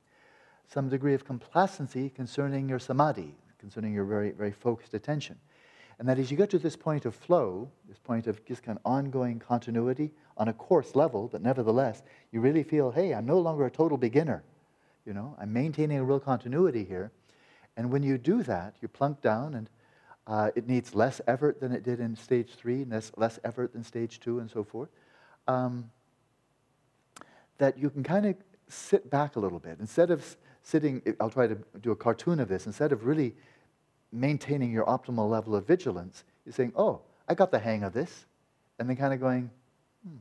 Some 0.68 0.90
degree 0.90 1.14
of 1.14 1.24
complacency 1.24 2.10
concerning 2.10 2.68
your 2.68 2.80
samadhi, 2.80 3.36
concerning 3.58 3.94
your 3.94 4.04
very, 4.04 4.32
very 4.32 4.52
focused 4.52 4.94
attention. 4.94 5.38
And 6.00 6.08
that 6.08 6.20
as 6.20 6.30
you 6.30 6.38
get 6.38 6.50
to 6.52 6.60
this 6.60 6.76
point 6.76 7.06
of 7.06 7.16
flow, 7.16 7.70
this 7.88 8.00
point 8.00 8.28
of 8.28 8.44
just 8.46 8.64
kind 8.64 8.78
of 8.78 8.86
ongoing 8.86 9.40
continuity 9.40 10.12
on 10.36 10.50
a 10.50 10.54
coarse 10.54 10.94
level, 10.94 11.28
but 11.32 11.42
nevertheless, 11.42 12.04
you 12.32 12.42
really 12.42 12.64
feel, 12.64 12.92
hey, 12.92 13.14
I'm 13.14 13.26
no 13.26 13.40
longer 13.40 13.66
a 13.66 13.72
total 13.72 13.98
beginner. 13.98 14.44
You 15.06 15.14
know, 15.14 15.36
I'm 15.40 15.52
maintaining 15.52 15.98
a 15.98 16.04
real 16.04 16.20
continuity 16.20 16.84
here. 16.84 17.12
And 17.78 17.92
when 17.92 18.04
you 18.04 18.18
do 18.18 18.44
that, 18.44 18.76
you 18.82 18.90
plunk 18.90 19.22
down, 19.22 19.54
and 19.54 19.70
uh, 20.26 20.52
it 20.56 20.68
needs 20.68 20.94
less 20.94 21.22
effort 21.28 21.62
than 21.62 21.72
it 21.72 21.84
did 21.84 22.02
in 22.02 22.16
stage 22.16 22.56
three, 22.56 22.84
less, 22.84 23.12
less 23.16 23.40
effort 23.46 23.72
than 23.72 23.84
stage 23.84 24.20
two, 24.20 24.40
and 24.40 24.50
so 24.50 24.64
forth 24.64 24.90
um, 25.48 25.90
that 27.58 27.78
you 27.78 27.90
can 27.90 28.04
kind 28.04 28.26
of 28.26 28.36
sit 28.68 29.10
back 29.10 29.36
a 29.36 29.40
little 29.40 29.60
bit. 29.60 29.78
Instead 29.80 30.12
of 30.12 30.36
sitting, 30.64 31.02
I'll 31.20 31.30
try 31.30 31.48
to 31.48 31.58
do 31.82 31.92
a 31.92 31.96
cartoon 31.96 32.40
of 32.40 32.50
this. 32.50 32.66
Instead 32.66 32.92
of 32.92 33.06
really 33.06 33.36
maintaining 34.12 34.72
your 34.72 34.86
optimal 34.86 35.30
level 35.30 35.56
of 35.56 35.66
vigilance, 35.66 36.24
you're 36.46 36.54
saying, 36.54 36.74
oh, 36.76 37.02
I 37.28 37.36
got 37.36 37.52
the 37.52 37.60
hang 37.60 37.84
of 37.84 37.94
this. 37.94 38.26
And 38.80 38.90
then 38.90 38.98
kind 38.98 39.14
of 39.14 39.20
going, 39.20 39.50
hmm, 40.06 40.18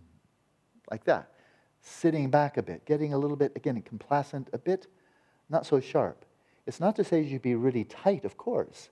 like 0.91 1.05
that. 1.05 1.33
Sitting 1.81 2.31
back 2.31 2.57
a 2.57 2.63
bit, 2.63 2.85
getting 2.85 3.13
a 3.13 3.19
little 3.19 3.37
bit, 3.37 3.53
again, 3.57 3.81
complacent, 3.83 4.49
a 4.53 4.59
bit 4.59 4.87
not 5.49 5.65
so 5.65 5.81
sharp. 5.81 6.26
It's 6.67 6.81
not 6.81 6.97
to 6.97 7.05
say 7.05 7.21
you'd 7.21 7.43
be 7.43 7.55
really 7.55 7.85
tight, 7.85 8.25
of 8.25 8.37
course, 8.37 8.91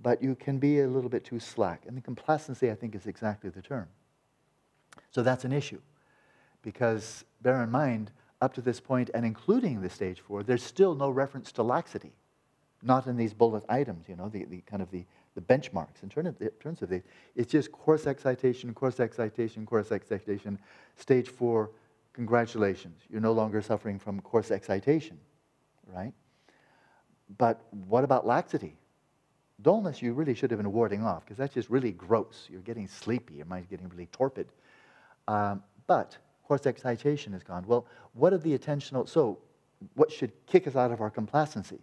but 0.00 0.22
you 0.22 0.34
can 0.34 0.58
be 0.58 0.80
a 0.80 0.88
little 0.88 1.10
bit 1.10 1.24
too 1.24 1.40
slack. 1.40 1.84
And 1.86 1.96
the 1.96 2.00
complacency, 2.00 2.70
I 2.70 2.74
think, 2.74 2.94
is 2.94 3.06
exactly 3.06 3.50
the 3.50 3.62
term. 3.62 3.88
So 5.10 5.22
that's 5.22 5.44
an 5.44 5.52
issue. 5.52 5.80
Because 6.62 7.24
bear 7.42 7.62
in 7.62 7.70
mind, 7.70 8.12
up 8.40 8.54
to 8.54 8.60
this 8.60 8.80
point, 8.80 9.10
and 9.12 9.26
including 9.26 9.82
the 9.82 9.90
stage 9.90 10.20
four, 10.20 10.42
there's 10.42 10.62
still 10.62 10.94
no 10.94 11.10
reference 11.10 11.52
to 11.52 11.62
laxity. 11.62 12.12
Not 12.82 13.06
in 13.06 13.16
these 13.16 13.34
bullet 13.34 13.64
items, 13.68 14.08
you 14.08 14.16
know, 14.16 14.28
the, 14.28 14.44
the 14.44 14.62
kind 14.62 14.80
of 14.80 14.90
the, 14.90 15.04
the 15.34 15.42
benchmarks 15.42 16.02
in 16.02 16.08
terms 16.08 16.28
of, 16.28 16.40
in 16.40 16.48
terms 16.62 16.80
of 16.80 16.88
the, 16.88 17.02
it's 17.36 17.52
just 17.52 17.70
coarse 17.72 18.06
excitation, 18.06 18.72
coarse 18.72 19.00
excitation, 19.00 19.66
coarse 19.66 19.92
excitation. 19.92 20.58
Stage 20.96 21.28
four, 21.28 21.70
congratulations. 22.14 23.02
You're 23.10 23.20
no 23.20 23.32
longer 23.32 23.60
suffering 23.60 23.98
from 23.98 24.20
coarse 24.22 24.50
excitation, 24.50 25.18
right? 25.86 26.14
But 27.38 27.60
what 27.70 28.04
about 28.04 28.26
laxity? 28.26 28.76
Dullness, 29.62 30.00
you 30.00 30.14
really 30.14 30.34
should 30.34 30.50
have 30.50 30.58
been 30.58 30.72
warding 30.72 31.04
off 31.04 31.24
because 31.24 31.36
that's 31.36 31.54
just 31.54 31.68
really 31.68 31.92
gross. 31.92 32.48
You're 32.50 32.62
getting 32.62 32.88
sleepy. 32.88 33.34
Your 33.34 33.46
mind's 33.46 33.68
getting 33.68 33.88
really 33.88 34.06
torpid. 34.06 34.48
Um, 35.28 35.62
but 35.86 36.16
coarse 36.44 36.66
excitation 36.66 37.34
is 37.34 37.42
gone. 37.42 37.64
Well, 37.66 37.86
what 38.14 38.32
are 38.32 38.38
the 38.38 38.56
attentional? 38.58 39.08
So, 39.08 39.38
what 39.94 40.10
should 40.10 40.32
kick 40.46 40.66
us 40.66 40.76
out 40.76 40.90
of 40.90 41.00
our 41.00 41.10
complacency? 41.10 41.78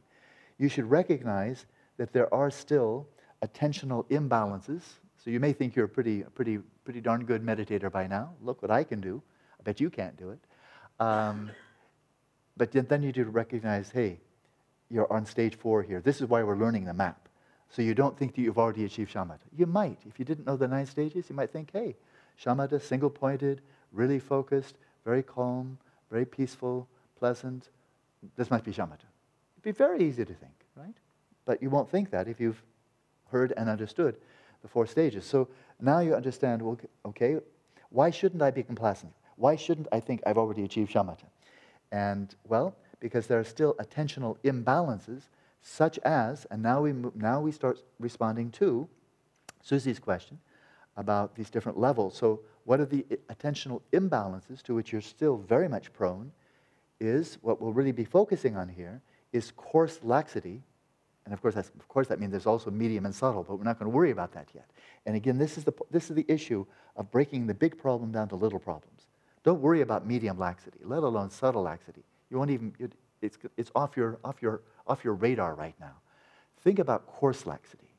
You 0.58 0.70
should 0.70 0.90
recognize 0.90 1.66
that 1.98 2.14
there 2.14 2.32
are 2.34 2.52
still 2.52 3.08
attentional 3.44 4.08
imbalances. 4.10 4.82
So 5.18 5.30
you 5.32 5.40
may 5.40 5.54
think 5.54 5.76
you're 5.76 5.86
a 5.86 5.90
pretty, 5.90 6.22
pretty, 6.36 6.60
pretty 6.84 7.02
darn 7.02 7.26
good 7.26 7.44
meditator 7.44 7.92
by 7.92 8.08
now. 8.08 8.32
Look 8.42 8.62
what 8.62 8.72
I 8.72 8.84
can 8.84 9.02
do. 9.02 9.22
I 9.60 9.64
bet 9.64 9.80
you 9.80 9.90
can't 9.90 10.16
do 10.18 10.30
it. 10.30 10.40
Um, 11.00 11.52
but 12.56 12.72
then 12.72 13.04
you 13.04 13.12
do 13.12 13.24
recognize, 13.26 13.90
hey, 13.90 14.20
you're 14.90 15.12
on 15.12 15.26
stage 15.26 15.56
four 15.56 15.84
here. 15.84 16.02
This 16.02 16.22
is 16.22 16.28
why 16.28 16.44
we're 16.44 16.58
learning 16.58 16.86
the 16.86 16.94
map. 16.94 17.28
So 17.70 17.82
you 17.82 17.94
don't 17.94 18.18
think 18.18 18.36
that 18.36 18.42
you've 18.42 18.58
already 18.58 18.86
achieved 18.86 19.14
shamatha. 19.14 19.40
You 19.56 19.66
might. 19.66 20.00
If 20.08 20.20
you 20.20 20.26
didn't 20.26 20.46
know 20.46 20.56
the 20.56 20.68
nine 20.68 20.86
stages, 20.86 21.30
you 21.30 21.36
might 21.36 21.52
think, 21.52 21.72
hey, 21.74 21.96
shamatha, 22.42 22.82
single 22.82 23.10
pointed, 23.10 23.62
really 23.92 24.20
focused, 24.20 24.78
very 25.04 25.24
calm, 25.24 25.78
very 26.10 26.26
peaceful, 26.26 26.88
pleasant. 27.18 27.70
This 28.36 28.50
must 28.50 28.64
be 28.64 28.72
shamatha. 28.72 29.08
It'd 29.56 29.64
be 29.64 29.72
very 29.72 30.04
easy 30.04 30.24
to 30.24 30.34
think, 30.34 30.54
right? 30.76 30.96
But 31.46 31.62
you 31.62 31.70
won't 31.70 31.90
think 31.90 32.12
that 32.12 32.28
if 32.28 32.40
you've 32.40 32.62
heard 33.32 33.54
and 33.58 33.70
understood 33.70 34.18
the 34.62 34.68
four 34.68 34.88
stages. 34.88 35.26
So 35.26 35.50
now 35.82 36.00
you 36.00 36.16
understand, 36.16 36.62
well, 36.62 36.80
okay, 37.06 37.38
why 37.90 38.10
shouldn't 38.10 38.42
I 38.42 38.52
be 38.52 38.64
complacent? 38.64 39.14
Why 39.36 39.56
shouldn't 39.56 39.88
I 39.92 40.00
think 40.00 40.22
I've 40.26 40.38
already 40.38 40.64
achieved 40.64 40.94
shamatha? 40.94 41.26
And, 41.92 42.34
well, 42.48 42.76
because 43.00 43.28
there 43.28 43.40
are 43.40 43.44
still 43.44 43.76
attentional 43.76 44.38
imbalances, 44.44 45.24
such 45.62 46.00
as, 46.00 46.46
and 46.50 46.62
now 46.62 46.82
we, 46.82 46.94
now 47.16 47.40
we 47.40 47.52
start 47.52 47.80
responding 48.00 48.52
to 48.52 48.88
Susie's 49.62 50.00
question 50.00 50.40
about 50.96 51.36
these 51.36 51.50
different 51.50 51.78
levels. 51.78 52.16
So, 52.16 52.42
what 52.66 52.80
are 52.80 52.86
the 52.86 53.04
attentional 53.30 53.82
imbalances 53.94 54.62
to 54.64 54.76
which 54.76 54.92
you're 54.92 55.02
still 55.02 55.38
very 55.38 55.70
much 55.70 55.94
prone? 55.94 56.32
Is 57.00 57.38
what 57.42 57.62
we'll 57.62 57.74
really 57.74 57.92
be 57.92 58.04
focusing 58.04 58.58
on 58.58 58.68
here 58.68 59.02
is 59.32 59.52
coarse 59.52 60.00
laxity. 60.04 60.62
And 61.26 61.34
of 61.34 61.42
course, 61.42 61.56
of 61.56 61.88
course, 61.88 62.08
that 62.08 62.20
means 62.20 62.32
there's 62.32 62.46
also 62.46 62.72
medium 62.72 63.06
and 63.06 63.14
subtle, 63.14 63.44
but 63.44 63.58
we're 63.58 63.66
not 63.66 63.78
going 63.78 63.92
to 63.92 63.96
worry 63.96 64.12
about 64.12 64.32
that 64.34 64.48
yet. 64.56 64.66
And 65.06 65.16
again, 65.16 65.38
this 65.38 65.58
is, 65.58 65.64
the, 65.64 65.74
this 65.92 66.10
is 66.10 66.16
the 66.16 66.26
issue 66.28 66.66
of 66.96 67.12
breaking 67.12 67.46
the 67.46 67.54
big 67.54 67.78
problem 67.78 68.12
down 68.12 68.30
to 68.30 68.36
little 68.36 68.60
problems. 68.60 69.08
Don't 69.44 69.62
worry 69.62 69.82
about 69.82 70.08
medium 70.08 70.40
laxity, 70.40 70.80
let 70.84 71.04
alone 71.04 71.30
subtle 71.30 71.64
laxity. 71.64 72.04
You 72.30 72.38
won't 72.38 72.52
even, 72.52 72.74
it's, 73.22 73.38
it's 73.56 73.72
off, 73.76 73.98
your, 73.98 74.20
off, 74.24 74.42
your, 74.42 74.62
off 74.86 75.04
your 75.04 75.14
radar 75.14 75.56
right 75.56 75.76
now. 75.80 75.94
Think 76.64 76.80
about 76.80 77.08
coarse 77.08 77.46
laxity. 77.46 77.94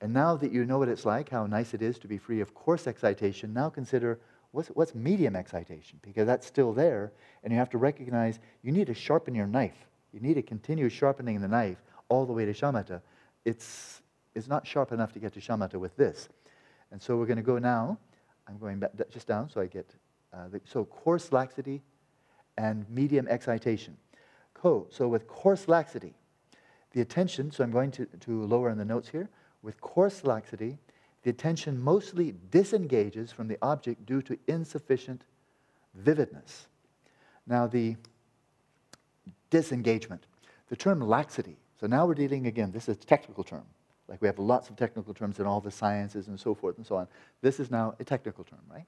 And 0.00 0.12
now 0.12 0.36
that 0.36 0.52
you 0.52 0.64
know 0.64 0.78
what 0.78 0.88
it's 0.88 1.06
like, 1.06 1.30
how 1.30 1.46
nice 1.46 1.72
it 1.72 1.80
is 1.80 1.98
to 2.00 2.08
be 2.08 2.18
free 2.18 2.40
of 2.40 2.54
coarse 2.54 2.86
excitation, 2.86 3.54
now 3.54 3.70
consider 3.70 4.18
what's, 4.50 4.68
what's 4.68 4.94
medium 4.94 5.36
excitation, 5.36 5.98
because 6.02 6.26
that's 6.26 6.46
still 6.46 6.72
there, 6.72 7.12
and 7.42 7.52
you 7.52 7.58
have 7.58 7.70
to 7.70 7.78
recognize 7.78 8.38
you 8.62 8.72
need 8.72 8.86
to 8.88 8.94
sharpen 8.94 9.34
your 9.34 9.46
knife. 9.46 9.86
You 10.12 10.20
need 10.20 10.34
to 10.34 10.42
continue 10.42 10.88
sharpening 10.88 11.40
the 11.40 11.48
knife 11.48 11.78
all 12.08 12.26
the 12.26 12.32
way 12.32 12.44
to 12.44 12.52
shamatha. 12.52 13.00
It's, 13.44 14.02
it's 14.34 14.46
not 14.46 14.66
sharp 14.66 14.92
enough 14.92 15.12
to 15.12 15.18
get 15.18 15.32
to 15.34 15.40
shamatha 15.40 15.76
with 15.76 15.96
this. 15.96 16.28
And 16.90 17.00
so 17.00 17.16
we're 17.16 17.26
going 17.26 17.36
to 17.36 17.42
go 17.42 17.58
now. 17.58 17.98
I'm 18.46 18.58
going 18.58 18.78
back, 18.78 18.90
just 19.10 19.26
down 19.26 19.48
so 19.48 19.60
I 19.60 19.66
get, 19.66 19.88
uh, 20.32 20.48
the, 20.48 20.60
so 20.64 20.84
coarse 20.84 21.32
laxity 21.32 21.82
and 22.56 22.88
medium 22.88 23.26
excitation. 23.28 23.96
Co, 24.54 24.86
so 24.90 25.08
with 25.08 25.26
coarse 25.26 25.68
laxity, 25.68 26.14
the 26.92 27.00
attention, 27.00 27.50
so 27.50 27.64
I'm 27.64 27.72
going 27.72 27.90
to, 27.92 28.06
to 28.06 28.44
lower 28.44 28.70
in 28.70 28.78
the 28.78 28.84
notes 28.84 29.08
here, 29.08 29.28
with 29.62 29.80
coarse 29.80 30.24
laxity, 30.24 30.78
the 31.22 31.30
attention 31.30 31.80
mostly 31.80 32.34
disengages 32.50 33.32
from 33.32 33.48
the 33.48 33.58
object 33.62 34.06
due 34.06 34.22
to 34.22 34.38
insufficient 34.46 35.24
vividness. 35.94 36.66
Now, 37.46 37.66
the 37.66 37.96
disengagement, 39.50 40.26
the 40.68 40.76
term 40.76 41.00
laxity, 41.00 41.56
so 41.80 41.86
now 41.86 42.06
we're 42.06 42.14
dealing 42.14 42.46
again, 42.46 42.72
this 42.72 42.88
is 42.88 42.96
a 42.96 43.06
technical 43.06 43.44
term. 43.44 43.64
Like 44.08 44.20
we 44.20 44.28
have 44.28 44.38
lots 44.38 44.68
of 44.68 44.76
technical 44.76 45.14
terms 45.14 45.38
in 45.38 45.46
all 45.46 45.60
the 45.60 45.70
sciences 45.70 46.28
and 46.28 46.38
so 46.38 46.54
forth 46.54 46.76
and 46.76 46.86
so 46.86 46.96
on. 46.96 47.08
This 47.40 47.58
is 47.58 47.70
now 47.70 47.94
a 47.98 48.04
technical 48.04 48.44
term, 48.44 48.60
right? 48.70 48.84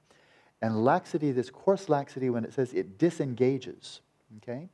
And 0.63 0.85
laxity, 0.85 1.33
this 1.33 1.51
coarse 1.51 1.89
laxity, 1.89 2.31
when 2.31 2.45
it 2.45 2.55
says 2.55 2.73
it 2.73 2.99
disengages, 2.99 4.01
okay? 4.39 4.69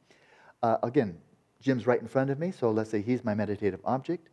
Uh, 0.62 0.76
again, 0.82 1.18
Jim's 1.60 1.86
right 1.86 2.00
in 2.00 2.08
front 2.08 2.30
of 2.30 2.38
me, 2.38 2.50
so 2.50 2.70
let's 2.70 2.90
say 2.90 3.02
he's 3.02 3.24
my 3.24 3.34
meditative 3.34 3.80
object. 3.84 4.28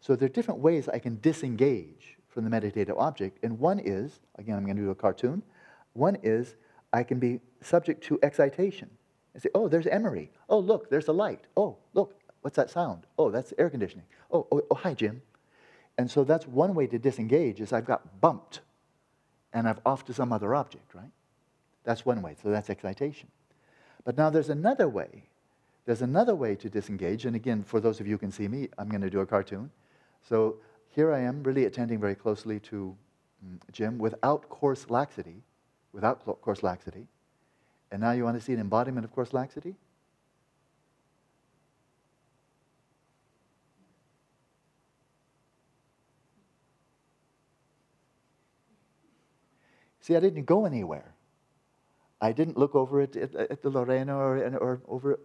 So 0.00 0.16
there 0.16 0.26
are 0.26 0.32
different 0.32 0.60
ways 0.60 0.88
I 0.88 0.98
can 0.98 1.18
disengage 1.20 2.16
from 2.28 2.44
the 2.44 2.50
meditative 2.50 2.96
object. 2.98 3.38
And 3.42 3.58
one 3.58 3.78
is, 3.78 4.20
again, 4.38 4.56
I'm 4.56 4.64
going 4.64 4.76
to 4.76 4.82
do 4.82 4.90
a 4.90 4.94
cartoon. 4.94 5.42
One 5.92 6.18
is 6.22 6.56
I 6.92 7.02
can 7.02 7.18
be 7.18 7.40
subject 7.62 8.04
to 8.04 8.18
excitation 8.22 8.90
and 9.32 9.42
say, 9.42 9.48
oh, 9.54 9.68
there's 9.68 9.86
Emery. 9.86 10.30
Oh, 10.48 10.58
look, 10.58 10.90
there's 10.90 11.08
a 11.08 11.12
light. 11.12 11.46
Oh, 11.56 11.76
look, 11.94 12.18
what's 12.42 12.56
that 12.56 12.70
sound? 12.70 13.06
Oh, 13.18 13.30
that's 13.30 13.54
air 13.56 13.70
conditioning. 13.70 14.06
Oh, 14.30 14.46
oh, 14.52 14.62
oh, 14.70 14.74
hi, 14.74 14.94
Jim. 14.94 15.22
And 15.96 16.10
so 16.10 16.24
that's 16.24 16.46
one 16.46 16.74
way 16.74 16.86
to 16.88 16.98
disengage 16.98 17.60
is 17.60 17.72
I've 17.72 17.86
got 17.86 18.20
bumped 18.20 18.60
and 19.54 19.68
I've 19.68 19.80
off 19.86 20.04
to 20.06 20.12
some 20.12 20.32
other 20.32 20.54
object, 20.54 20.94
right? 20.94 21.12
That's 21.84 22.04
one 22.04 22.20
way. 22.20 22.36
So 22.42 22.50
that's 22.50 22.68
excitation. 22.68 23.28
But 24.04 24.18
now 24.18 24.28
there's 24.28 24.50
another 24.50 24.88
way. 24.88 25.24
There's 25.86 26.02
another 26.02 26.34
way 26.34 26.56
to 26.56 26.68
disengage. 26.68 27.24
And 27.24 27.36
again, 27.36 27.62
for 27.62 27.80
those 27.80 28.00
of 28.00 28.06
you 28.06 28.14
who 28.14 28.18
can 28.18 28.32
see 28.32 28.48
me, 28.48 28.68
I'm 28.76 28.88
going 28.88 29.00
to 29.02 29.10
do 29.10 29.20
a 29.20 29.26
cartoon. 29.26 29.70
So 30.28 30.56
here 30.88 31.12
I 31.12 31.20
am, 31.20 31.42
really 31.42 31.64
attending 31.64 32.00
very 32.00 32.14
closely 32.14 32.58
to 32.60 32.96
um, 33.42 33.60
Jim 33.70 33.98
without 33.98 34.48
coarse 34.48 34.90
laxity, 34.90 35.42
without 35.92 36.24
coarse 36.42 36.62
laxity. 36.62 37.06
And 37.92 38.00
now 38.00 38.10
you 38.10 38.24
want 38.24 38.36
to 38.36 38.44
see 38.44 38.52
an 38.52 38.60
embodiment 38.60 39.04
of 39.04 39.12
coarse 39.12 39.32
laxity? 39.32 39.76
See, 50.04 50.14
I 50.14 50.20
didn't 50.20 50.44
go 50.44 50.66
anywhere. 50.66 51.14
I 52.20 52.32
didn't 52.32 52.58
look 52.58 52.74
over 52.74 53.00
at, 53.00 53.16
at, 53.16 53.34
at 53.34 53.62
the 53.62 53.70
Lorena 53.70 54.14
or, 54.14 54.36
or 54.58 54.82
over, 54.86 55.18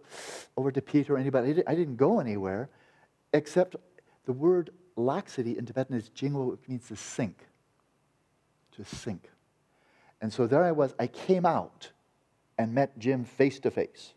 over 0.56 0.72
to 0.72 0.80
Peter 0.80 1.16
or 1.16 1.18
anybody. 1.18 1.62
I 1.66 1.74
didn't 1.74 1.96
go 1.96 2.18
anywhere 2.18 2.70
except 3.34 3.76
the 4.24 4.32
word 4.32 4.70
laxity 4.96 5.58
in 5.58 5.66
Tibetan 5.66 5.96
is 5.96 6.08
jingwo, 6.08 6.52
which 6.52 6.66
means 6.66 6.88
to 6.88 6.96
sink. 6.96 7.46
To 8.76 8.84
sink. 8.86 9.28
And 10.22 10.32
so 10.32 10.46
there 10.46 10.64
I 10.64 10.72
was. 10.72 10.94
I 10.98 11.08
came 11.08 11.44
out 11.44 11.90
and 12.56 12.72
met 12.72 12.98
Jim 12.98 13.26
face 13.26 13.58
to 13.60 13.70
face. 13.70 14.14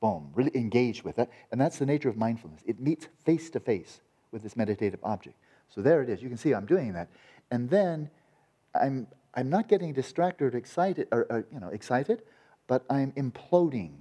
Boom. 0.00 0.32
Really 0.34 0.56
engaged 0.56 1.04
with 1.04 1.20
it. 1.20 1.30
And 1.52 1.60
that's 1.60 1.78
the 1.78 1.86
nature 1.86 2.08
of 2.08 2.16
mindfulness. 2.16 2.60
It 2.66 2.80
meets 2.80 3.06
face 3.24 3.50
to 3.50 3.60
face 3.60 4.00
with 4.32 4.42
this 4.42 4.56
meditative 4.56 4.98
object. 5.04 5.36
So 5.68 5.80
there 5.80 6.02
it 6.02 6.08
is. 6.08 6.22
You 6.22 6.28
can 6.28 6.38
see 6.38 6.54
I'm 6.54 6.66
doing 6.66 6.92
that. 6.94 7.08
And 7.52 7.70
then 7.70 8.10
I'm, 8.74 9.06
I'm 9.36 9.50
not 9.50 9.68
getting 9.68 9.92
distracted 9.92 10.54
or 10.54 10.56
excited, 10.56 11.08
or, 11.12 11.26
or 11.30 11.46
you 11.52 11.60
know, 11.60 11.68
excited, 11.68 12.22
but 12.66 12.84
I'm 12.90 13.12
imploding. 13.12 13.92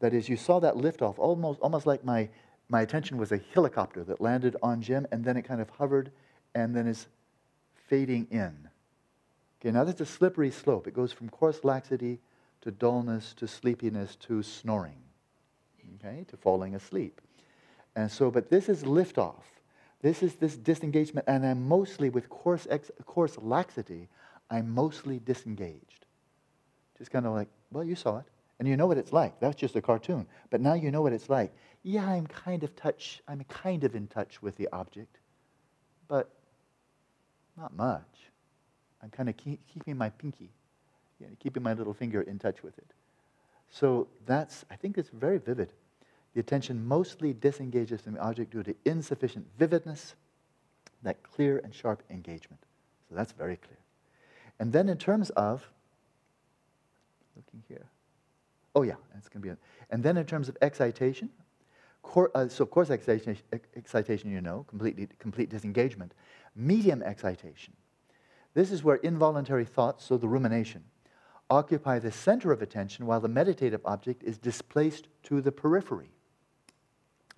That 0.00 0.14
is, 0.14 0.28
you 0.28 0.36
saw 0.36 0.60
that 0.60 0.74
liftoff, 0.74 1.18
almost, 1.18 1.60
almost 1.60 1.86
like 1.86 2.04
my 2.04 2.28
my 2.72 2.80
attention 2.80 3.18
was 3.18 3.30
a 3.32 3.40
helicopter 3.52 4.02
that 4.02 4.18
landed 4.18 4.56
on 4.62 4.80
Jim 4.80 5.06
and 5.12 5.22
then 5.22 5.36
it 5.36 5.42
kind 5.42 5.60
of 5.60 5.68
hovered 5.68 6.10
and 6.54 6.74
then 6.74 6.86
is 6.86 7.06
fading 7.86 8.26
in. 8.30 8.70
Okay, 9.60 9.70
now 9.70 9.84
that's 9.84 10.00
a 10.00 10.06
slippery 10.06 10.50
slope. 10.50 10.86
It 10.86 10.94
goes 10.94 11.12
from 11.12 11.28
coarse 11.28 11.64
laxity 11.64 12.18
to 12.62 12.70
dullness 12.70 13.34
to 13.34 13.46
sleepiness 13.46 14.16
to 14.16 14.42
snoring. 14.42 15.02
okay, 15.96 16.24
to 16.28 16.36
falling 16.38 16.74
asleep. 16.74 17.20
And 17.94 18.10
so, 18.10 18.30
but 18.30 18.48
this 18.48 18.70
is 18.70 18.84
liftoff. 18.84 19.44
This 20.02 20.22
is 20.22 20.34
this 20.34 20.56
disengagement, 20.56 21.28
and 21.28 21.46
I'm 21.46 21.68
mostly 21.68 22.10
with 22.10 22.28
coarse, 22.28 22.66
ex, 22.68 22.90
laxity, 23.38 24.08
I'm 24.50 24.74
mostly 24.74 25.20
disengaged. 25.20 26.06
Just 26.98 27.10
kind 27.10 27.24
of 27.24 27.32
like, 27.32 27.48
well, 27.70 27.84
you 27.84 27.94
saw 27.94 28.18
it, 28.18 28.24
and 28.58 28.66
you 28.68 28.76
know 28.76 28.86
what 28.86 28.98
it's 28.98 29.12
like. 29.12 29.38
That's 29.38 29.56
just 29.56 29.76
a 29.76 29.80
cartoon. 29.80 30.26
But 30.50 30.60
now 30.60 30.74
you 30.74 30.90
know 30.90 31.02
what 31.02 31.12
it's 31.12 31.30
like. 31.30 31.54
Yeah, 31.84 32.04
I'm 32.04 32.26
kind 32.26 32.64
of 32.64 32.74
touch, 32.74 33.22
I'm 33.28 33.44
kind 33.44 33.84
of 33.84 33.94
in 33.94 34.08
touch 34.08 34.42
with 34.42 34.56
the 34.56 34.68
object, 34.72 35.18
but 36.08 36.28
not 37.56 37.76
much. 37.76 38.30
I'm 39.02 39.10
kind 39.10 39.28
of 39.28 39.36
keep, 39.36 39.60
keeping 39.72 39.96
my 39.96 40.10
pinky, 40.10 40.50
keeping 41.38 41.62
my 41.62 41.74
little 41.74 41.94
finger 41.94 42.22
in 42.22 42.38
touch 42.38 42.62
with 42.62 42.76
it. 42.78 42.92
So 43.70 44.08
that's, 44.26 44.64
I 44.70 44.76
think 44.76 44.98
it's 44.98 45.10
very 45.10 45.38
vivid. 45.38 45.72
The 46.34 46.40
attention 46.40 46.86
mostly 46.86 47.32
disengages 47.32 48.00
from 48.00 48.14
the 48.14 48.20
object 48.20 48.52
due 48.52 48.62
to 48.62 48.74
insufficient 48.84 49.46
vividness, 49.58 50.14
that 51.02 51.22
clear 51.22 51.58
and 51.58 51.74
sharp 51.74 52.02
engagement. 52.10 52.62
So 53.08 53.16
that's 53.16 53.32
very 53.32 53.56
clear. 53.56 53.78
And 54.58 54.72
then 54.72 54.88
in 54.88 54.96
terms 54.96 55.30
of, 55.30 55.66
looking 57.36 57.62
here, 57.68 57.86
oh 58.74 58.82
yeah, 58.82 58.94
it's 59.18 59.28
going 59.28 59.42
to 59.42 59.48
be, 59.50 59.56
and 59.90 60.02
then 60.02 60.16
in 60.16 60.24
terms 60.24 60.48
of 60.48 60.56
excitation, 60.62 61.28
cor, 62.02 62.30
uh, 62.34 62.48
so 62.48 62.64
coarse 62.64 62.90
excitation, 62.90 63.36
excitation, 63.76 64.30
you 64.30 64.40
know, 64.40 64.64
completely, 64.68 65.08
complete 65.18 65.50
disengagement. 65.50 66.14
Medium 66.54 67.02
excitation, 67.02 67.74
this 68.54 68.70
is 68.70 68.84
where 68.84 68.96
involuntary 68.96 69.64
thoughts, 69.64 70.04
so 70.04 70.16
the 70.16 70.28
rumination, 70.28 70.84
occupy 71.50 71.98
the 71.98 72.12
center 72.12 72.52
of 72.52 72.62
attention 72.62 73.06
while 73.06 73.20
the 73.20 73.28
meditative 73.28 73.80
object 73.84 74.22
is 74.22 74.38
displaced 74.38 75.08
to 75.24 75.40
the 75.40 75.52
periphery. 75.52 76.10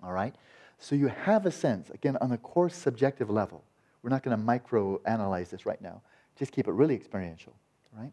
All 0.03 0.11
right? 0.11 0.35
So 0.77 0.95
you 0.95 1.07
have 1.07 1.45
a 1.45 1.51
sense, 1.51 1.89
again, 1.89 2.17
on 2.21 2.31
a 2.31 2.37
coarse 2.37 2.75
subjective 2.75 3.29
level. 3.29 3.63
We're 4.01 4.09
not 4.09 4.23
going 4.23 4.37
to 4.37 4.43
micro 4.43 5.01
analyze 5.05 5.49
this 5.49 5.65
right 5.65 5.81
now. 5.81 6.01
Just 6.37 6.51
keep 6.51 6.67
it 6.67 6.71
really 6.71 6.95
experiential, 6.95 7.53
right? 7.97 8.11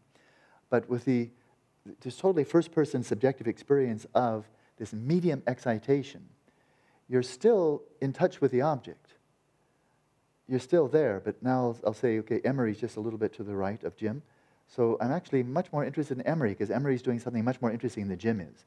But 0.69 0.89
with 0.89 1.05
the 1.05 1.29
just 2.01 2.19
totally 2.19 2.45
first 2.45 2.71
person 2.71 3.03
subjective 3.03 3.47
experience 3.47 4.05
of 4.15 4.45
this 4.77 4.93
medium 4.93 5.43
excitation, 5.45 6.29
you're 7.09 7.23
still 7.23 7.83
in 8.01 8.13
touch 8.13 8.41
with 8.41 8.51
the 8.51 8.61
object. 8.61 9.13
You're 10.47 10.59
still 10.59 10.87
there, 10.87 11.21
but 11.23 11.41
now 11.43 11.75
I'll 11.85 11.93
say, 11.93 12.19
okay, 12.19 12.41
Emery's 12.43 12.79
just 12.79 12.95
a 12.95 12.99
little 12.99 13.19
bit 13.19 13.33
to 13.33 13.43
the 13.43 13.55
right 13.55 13.83
of 13.83 13.95
Jim. 13.95 14.23
So 14.67 14.97
I'm 14.99 15.11
actually 15.11 15.43
much 15.43 15.71
more 15.71 15.85
interested 15.85 16.17
in 16.17 16.25
Emery 16.25 16.49
because 16.49 16.71
Emery's 16.71 17.01
doing 17.01 17.19
something 17.19 17.43
much 17.43 17.61
more 17.61 17.71
interesting 17.71 18.07
than 18.07 18.17
Jim 18.17 18.39
is. 18.41 18.65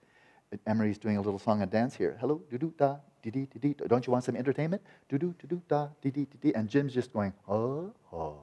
Emery's 0.67 0.99
doing 0.99 1.17
a 1.17 1.21
little 1.21 1.39
song 1.39 1.63
and 1.63 1.71
dance 1.71 1.95
here. 1.95 2.17
Hello, 2.21 2.43
do 2.51 2.59
do 2.59 2.73
da, 2.79 2.97
dee 3.23 3.31
dee 3.31 3.47
dee 3.47 3.59
dee. 3.59 3.75
Don't 3.87 4.07
you 4.07 4.13
want 4.13 4.25
some 4.25 4.37
entertainment? 4.37 4.83
Do 5.09 5.19
do 5.19 5.35
do 5.39 5.47
do 5.47 5.63
da, 5.69 5.89
dee 6.01 6.11
dee 6.11 6.25
dee 6.25 6.39
dee. 6.41 6.55
And 6.55 6.69
Jim's 6.69 6.95
just 6.95 7.13
going, 7.13 7.33
oh, 7.49 7.93
oh, 8.13 8.39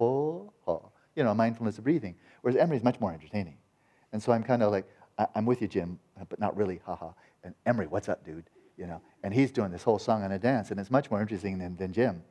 oh, 0.00 0.52
oh. 0.66 0.90
You 1.14 1.24
know, 1.24 1.34
mindfulness 1.34 1.78
of 1.78 1.84
breathing. 1.84 2.14
Whereas 2.40 2.56
Emery's 2.58 2.82
much 2.82 2.98
more 3.00 3.12
entertaining. 3.12 3.58
And 4.12 4.22
so 4.22 4.32
I'm 4.32 4.42
kind 4.42 4.62
of 4.62 4.72
like, 4.72 4.86
I- 5.18 5.26
am 5.34 5.44
with 5.46 5.60
you, 5.60 5.68
Jim, 5.68 5.98
but 6.28 6.40
not 6.40 6.56
really, 6.56 6.80
haha. 6.84 7.10
And 7.44 7.54
Emery, 7.66 7.86
what's 7.86 8.08
up, 8.08 8.24
dude? 8.24 8.44
You 8.78 8.86
know, 8.86 9.00
and 9.22 9.34
he's 9.34 9.52
doing 9.52 9.70
this 9.70 9.82
whole 9.82 9.98
song 9.98 10.24
and 10.24 10.32
a 10.32 10.38
dance, 10.38 10.70
and 10.70 10.80
it's 10.80 10.90
much 10.90 11.10
more 11.10 11.20
interesting 11.20 11.58
than, 11.58 11.76
than 11.76 11.92
Jim. 11.92 12.22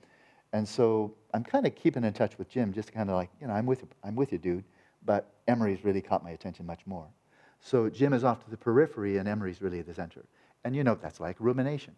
And 0.53 0.67
so 0.67 1.15
I'm 1.33 1.43
kind 1.43 1.65
of 1.65 1.75
keeping 1.75 2.03
in 2.03 2.13
touch 2.13 2.37
with 2.37 2.49
Jim, 2.49 2.73
just 2.73 2.91
kind 2.91 3.09
of 3.09 3.15
like, 3.15 3.29
you 3.39 3.47
know, 3.47 3.53
I'm 3.53 3.65
with, 3.65 3.83
I'm 4.03 4.15
with 4.15 4.31
you, 4.31 4.37
dude. 4.37 4.65
But 5.05 5.31
Emery's 5.47 5.83
really 5.83 6.01
caught 6.01 6.23
my 6.23 6.31
attention 6.31 6.65
much 6.65 6.81
more. 6.85 7.07
So 7.61 7.89
Jim 7.89 8.13
is 8.13 8.23
off 8.23 8.43
to 8.43 8.49
the 8.49 8.57
periphery, 8.57 9.17
and 9.17 9.27
Emery's 9.27 9.61
really 9.61 9.79
at 9.79 9.87
the 9.87 9.93
center. 9.93 10.25
And 10.63 10.75
you 10.75 10.83
know 10.83 10.95
that's 10.95 11.19
like 11.19 11.37
rumination. 11.39 11.95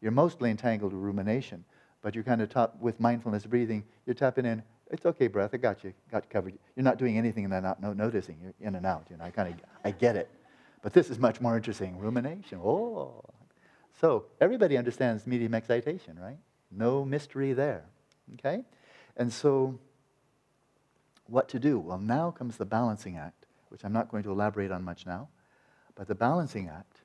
You're 0.00 0.12
mostly 0.12 0.50
entangled 0.50 0.92
with 0.92 1.02
rumination, 1.02 1.64
but 2.02 2.14
you're 2.14 2.24
kind 2.24 2.40
of 2.40 2.48
taught 2.48 2.80
with 2.80 3.00
mindfulness 3.00 3.46
breathing, 3.46 3.84
you're 4.06 4.14
tapping 4.14 4.46
in, 4.46 4.62
it's 4.90 5.04
okay, 5.04 5.26
breath, 5.26 5.50
I 5.52 5.58
got 5.58 5.84
you, 5.84 5.92
got 6.10 6.24
you 6.24 6.30
covered. 6.30 6.58
You're 6.76 6.84
not 6.84 6.98
doing 6.98 7.18
anything 7.18 7.44
and 7.44 7.52
then 7.52 7.62
not 7.62 7.96
noticing. 7.96 8.38
You're 8.42 8.54
in 8.60 8.74
and 8.74 8.86
out. 8.86 9.06
You 9.10 9.16
know, 9.16 9.24
I 9.24 9.30
kind 9.30 9.52
of, 9.52 9.60
I 9.84 9.90
get 9.90 10.16
it. 10.16 10.30
But 10.82 10.92
this 10.92 11.10
is 11.10 11.18
much 11.18 11.40
more 11.40 11.56
interesting. 11.56 11.98
Rumination. 11.98 12.60
Oh. 12.62 13.24
So 14.00 14.26
everybody 14.40 14.76
understands 14.78 15.26
medium 15.26 15.54
excitation, 15.54 16.18
right? 16.18 16.38
No 16.70 17.04
mystery 17.04 17.52
there. 17.52 17.84
Okay? 18.34 18.64
And 19.16 19.32
so 19.32 19.78
what 21.26 21.48
to 21.50 21.58
do? 21.58 21.78
Well, 21.78 21.98
now 21.98 22.30
comes 22.30 22.56
the 22.56 22.64
balancing 22.64 23.16
act, 23.16 23.37
which 23.70 23.84
I'm 23.84 23.92
not 23.92 24.10
going 24.10 24.22
to 24.24 24.30
elaborate 24.30 24.70
on 24.70 24.84
much 24.84 25.06
now. 25.06 25.28
But 25.94 26.06
the 26.06 26.14
balancing 26.14 26.68
act, 26.68 27.00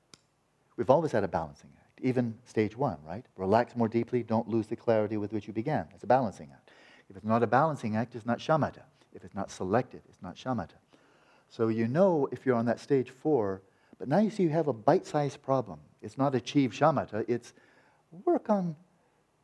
we've 0.78 0.90
always 0.90 1.12
had 1.12 1.24
a 1.24 1.28
balancing 1.28 1.72
act, 1.78 2.00
even 2.02 2.36
stage 2.46 2.78
one, 2.78 2.98
right? 3.06 3.26
Relax 3.38 3.76
more 3.76 3.88
deeply, 3.88 4.24
don't 4.24 4.48
lose 4.48 4.68
the 4.68 4.76
clarity 4.76 5.18
with 5.18 5.34
which 5.34 5.48
you 5.48 5.54
began. 5.54 5.88
It's 5.94 6.04
a 6.04 6.08
balancing 6.08 6.50
act. 6.54 6.70
If 7.10 7.18
it's 7.18 7.26
not 7.26 7.44
a 7.44 7.48
balancing 7.48 7.96
act, 7.96 8.16
it's 8.16 8.26
not 8.26 8.40
shamatha. 8.40 8.84
If 9.14 9.24
it's 9.24 9.36
not 9.36 9.52
selective, 9.52 10.02
it's 10.10 10.22
not 10.22 10.36
shamatha. 10.36 10.80
So 11.50 11.68
you 11.68 11.88
know 11.88 12.28
if 12.32 12.46
you're 12.46 12.56
on 12.56 12.66
that 12.66 12.80
stage 12.80 13.10
four, 13.10 13.62
but 14.00 14.08
now 14.08 14.20
you 14.20 14.30
see 14.30 14.44
you 14.44 14.50
have 14.50 14.68
a 14.68 14.74
bite 14.74 15.06
sized 15.06 15.42
problem. 15.44 15.80
It's 16.02 16.18
not 16.18 16.36
achieve 16.36 16.72
shamatha, 16.72 17.26
it's 17.28 17.54
work 18.26 18.50
on 18.50 18.76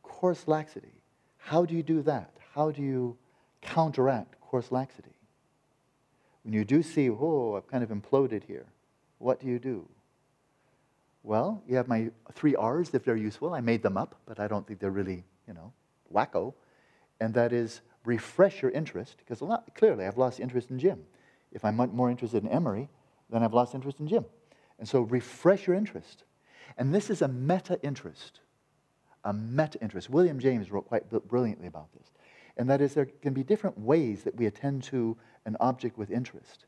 coarse 0.02 0.46
laxity. 0.46 0.92
How 1.38 1.64
do 1.64 1.74
you 1.74 1.82
do 1.82 2.02
that? 2.02 2.34
How 2.54 2.70
do 2.70 2.82
you 2.82 3.16
counteract 3.62 4.40
coarse 4.40 4.70
laxity? 4.70 5.10
When 6.50 6.58
you 6.58 6.64
do 6.64 6.82
see, 6.82 7.08
oh, 7.08 7.54
I've 7.56 7.68
kind 7.68 7.84
of 7.84 7.90
imploded 7.90 8.42
here, 8.42 8.66
what 9.18 9.38
do 9.38 9.46
you 9.46 9.60
do? 9.60 9.88
Well, 11.22 11.62
you 11.68 11.76
have 11.76 11.86
my 11.86 12.10
three 12.32 12.56
R's 12.56 12.92
if 12.92 13.04
they're 13.04 13.14
useful. 13.14 13.54
I 13.54 13.60
made 13.60 13.84
them 13.84 13.96
up, 13.96 14.16
but 14.26 14.40
I 14.40 14.48
don't 14.48 14.66
think 14.66 14.80
they're 14.80 14.90
really, 14.90 15.22
you 15.46 15.54
know, 15.54 15.72
wacko 16.12 16.54
and 17.20 17.32
that 17.34 17.52
is 17.52 17.82
refresh 18.04 18.62
your 18.62 18.72
interest, 18.72 19.14
because 19.18 19.40
lot, 19.40 19.72
clearly 19.76 20.04
I've 20.04 20.18
lost 20.18 20.40
interest 20.40 20.72
in 20.72 20.80
Jim. 20.80 21.04
If 21.52 21.64
I'm 21.64 21.76
more 21.76 22.10
interested 22.10 22.42
in 22.42 22.50
Emery, 22.50 22.88
then 23.30 23.44
I've 23.44 23.54
lost 23.54 23.76
interest 23.76 24.00
in 24.00 24.08
Jim. 24.08 24.24
And 24.80 24.88
so 24.88 25.02
refresh 25.02 25.68
your 25.68 25.76
interest. 25.76 26.24
And 26.76 26.92
this 26.92 27.10
is 27.10 27.22
a 27.22 27.28
meta 27.28 27.78
interest. 27.84 28.40
A 29.22 29.32
meta 29.32 29.78
interest. 29.80 30.10
William 30.10 30.40
James 30.40 30.72
wrote 30.72 30.88
quite 30.88 31.08
brilliantly 31.28 31.68
about 31.68 31.92
this. 31.92 32.10
And 32.56 32.68
that 32.68 32.80
is, 32.80 32.94
there 32.94 33.06
can 33.06 33.34
be 33.34 33.44
different 33.44 33.78
ways 33.78 34.24
that 34.24 34.34
we 34.34 34.46
attend 34.46 34.82
to 34.84 35.16
an 35.46 35.56
object 35.60 35.98
with 35.98 36.10
interest. 36.10 36.66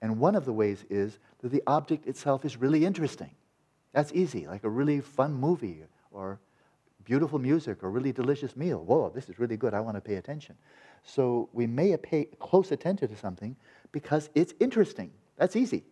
And 0.00 0.18
one 0.18 0.34
of 0.34 0.44
the 0.44 0.52
ways 0.52 0.84
is 0.90 1.18
that 1.40 1.50
the 1.50 1.62
object 1.66 2.06
itself 2.06 2.44
is 2.44 2.56
really 2.56 2.84
interesting. 2.84 3.30
That's 3.92 4.12
easy, 4.12 4.46
like 4.46 4.64
a 4.64 4.68
really 4.68 5.00
fun 5.00 5.34
movie 5.34 5.82
or 6.10 6.40
beautiful 7.04 7.38
music 7.38 7.82
or 7.82 7.90
really 7.90 8.12
delicious 8.12 8.56
meal. 8.56 8.84
Whoa, 8.84 9.10
this 9.14 9.28
is 9.28 9.38
really 9.38 9.56
good. 9.56 9.74
I 9.74 9.80
want 9.80 9.96
to 9.96 10.00
pay 10.00 10.16
attention. 10.16 10.56
So 11.04 11.48
we 11.52 11.66
may 11.66 11.96
pay 11.96 12.26
close 12.38 12.72
attention 12.72 13.08
to 13.08 13.16
something 13.16 13.56
because 13.92 14.30
it's 14.34 14.54
interesting. 14.60 15.10
That's 15.36 15.56
easy. 15.56 15.84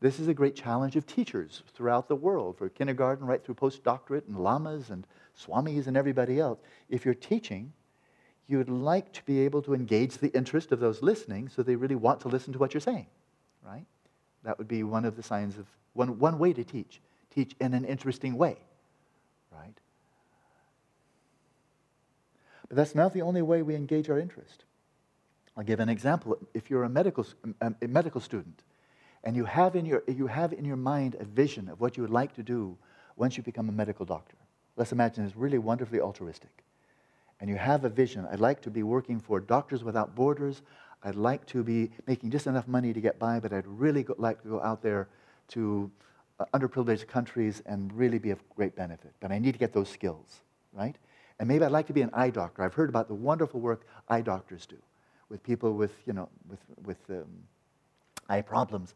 This 0.00 0.18
is 0.20 0.28
a 0.28 0.34
great 0.34 0.54
challenge 0.54 0.96
of 0.96 1.06
teachers 1.06 1.62
throughout 1.72 2.08
the 2.08 2.16
world, 2.16 2.58
for 2.58 2.68
kindergarten 2.68 3.26
right 3.26 3.42
through 3.42 3.54
postdoctorate 3.54 4.26
and 4.28 4.38
lamas 4.38 4.90
and 4.90 5.06
swamis 5.38 5.86
and 5.86 5.96
everybody 5.96 6.38
else. 6.38 6.60
If 6.88 7.04
you're 7.04 7.14
teaching, 7.14 7.72
you 8.46 8.58
would 8.58 8.68
like 8.68 9.12
to 9.12 9.22
be 9.24 9.40
able 9.40 9.62
to 9.62 9.74
engage 9.74 10.18
the 10.18 10.28
interest 10.36 10.72
of 10.72 10.80
those 10.80 11.02
listening 11.02 11.48
so 11.48 11.62
they 11.62 11.76
really 11.76 11.94
want 11.94 12.20
to 12.20 12.28
listen 12.28 12.52
to 12.52 12.58
what 12.58 12.74
you're 12.74 12.80
saying, 12.80 13.06
right? 13.64 13.86
That 14.42 14.58
would 14.58 14.68
be 14.68 14.82
one 14.82 15.04
of 15.04 15.16
the 15.16 15.22
signs 15.22 15.56
of 15.58 15.66
one, 15.94 16.18
one 16.18 16.38
way 16.38 16.52
to 16.52 16.64
teach. 16.64 17.00
Teach 17.34 17.54
in 17.60 17.74
an 17.74 17.84
interesting 17.84 18.36
way, 18.36 18.58
right? 19.50 19.74
But 22.68 22.76
that's 22.76 22.94
not 22.94 23.14
the 23.14 23.22
only 23.22 23.42
way 23.42 23.62
we 23.62 23.74
engage 23.74 24.10
our 24.10 24.18
interest. 24.18 24.64
I'll 25.56 25.64
give 25.64 25.80
an 25.80 25.88
example. 25.88 26.36
If 26.52 26.70
you're 26.70 26.84
a 26.84 26.88
medical, 26.88 27.26
um, 27.60 27.76
a 27.80 27.88
medical 27.88 28.20
student 28.20 28.62
and 29.22 29.34
you 29.34 29.44
have, 29.46 29.74
in 29.74 29.86
your, 29.86 30.02
you 30.06 30.26
have 30.26 30.52
in 30.52 30.64
your 30.64 30.76
mind 30.76 31.16
a 31.18 31.24
vision 31.24 31.68
of 31.68 31.80
what 31.80 31.96
you 31.96 32.02
would 32.02 32.10
like 32.10 32.34
to 32.34 32.42
do 32.42 32.76
once 33.16 33.36
you 33.36 33.42
become 33.42 33.68
a 33.68 33.72
medical 33.72 34.04
doctor, 34.04 34.36
let's 34.76 34.92
imagine 34.92 35.24
it's 35.24 35.36
really 35.36 35.58
wonderfully 35.58 36.00
altruistic. 36.00 36.50
And 37.44 37.50
you 37.50 37.58
have 37.58 37.84
a 37.84 37.90
vision. 37.90 38.26
I'd 38.32 38.40
like 38.40 38.62
to 38.62 38.70
be 38.70 38.82
working 38.82 39.20
for 39.20 39.38
Doctors 39.38 39.84
Without 39.84 40.14
Borders. 40.14 40.62
I'd 41.02 41.14
like 41.14 41.44
to 41.48 41.62
be 41.62 41.90
making 42.06 42.30
just 42.30 42.46
enough 42.46 42.66
money 42.66 42.94
to 42.94 43.02
get 43.02 43.18
by, 43.18 43.38
but 43.38 43.52
I'd 43.52 43.66
really 43.66 44.02
go, 44.02 44.14
like 44.16 44.40
to 44.44 44.48
go 44.48 44.62
out 44.62 44.80
there 44.80 45.08
to 45.48 45.90
uh, 46.40 46.46
underprivileged 46.54 47.06
countries 47.06 47.62
and 47.66 47.92
really 47.92 48.18
be 48.18 48.30
of 48.30 48.38
great 48.56 48.74
benefit. 48.74 49.12
But 49.20 49.30
I 49.30 49.38
need 49.38 49.52
to 49.52 49.58
get 49.58 49.74
those 49.74 49.90
skills, 49.90 50.40
right? 50.72 50.96
And 51.38 51.46
maybe 51.46 51.66
I'd 51.66 51.70
like 51.70 51.86
to 51.88 51.92
be 51.92 52.00
an 52.00 52.08
eye 52.14 52.30
doctor. 52.30 52.62
I've 52.62 52.72
heard 52.72 52.88
about 52.88 53.08
the 53.08 53.14
wonderful 53.14 53.60
work 53.60 53.86
eye 54.08 54.22
doctors 54.22 54.64
do 54.64 54.78
with 55.28 55.42
people 55.42 55.74
with, 55.74 55.92
you 56.06 56.14
know, 56.14 56.30
with, 56.48 56.60
with 56.86 57.10
um, 57.10 57.26
eye 58.26 58.40
problems. 58.40 58.94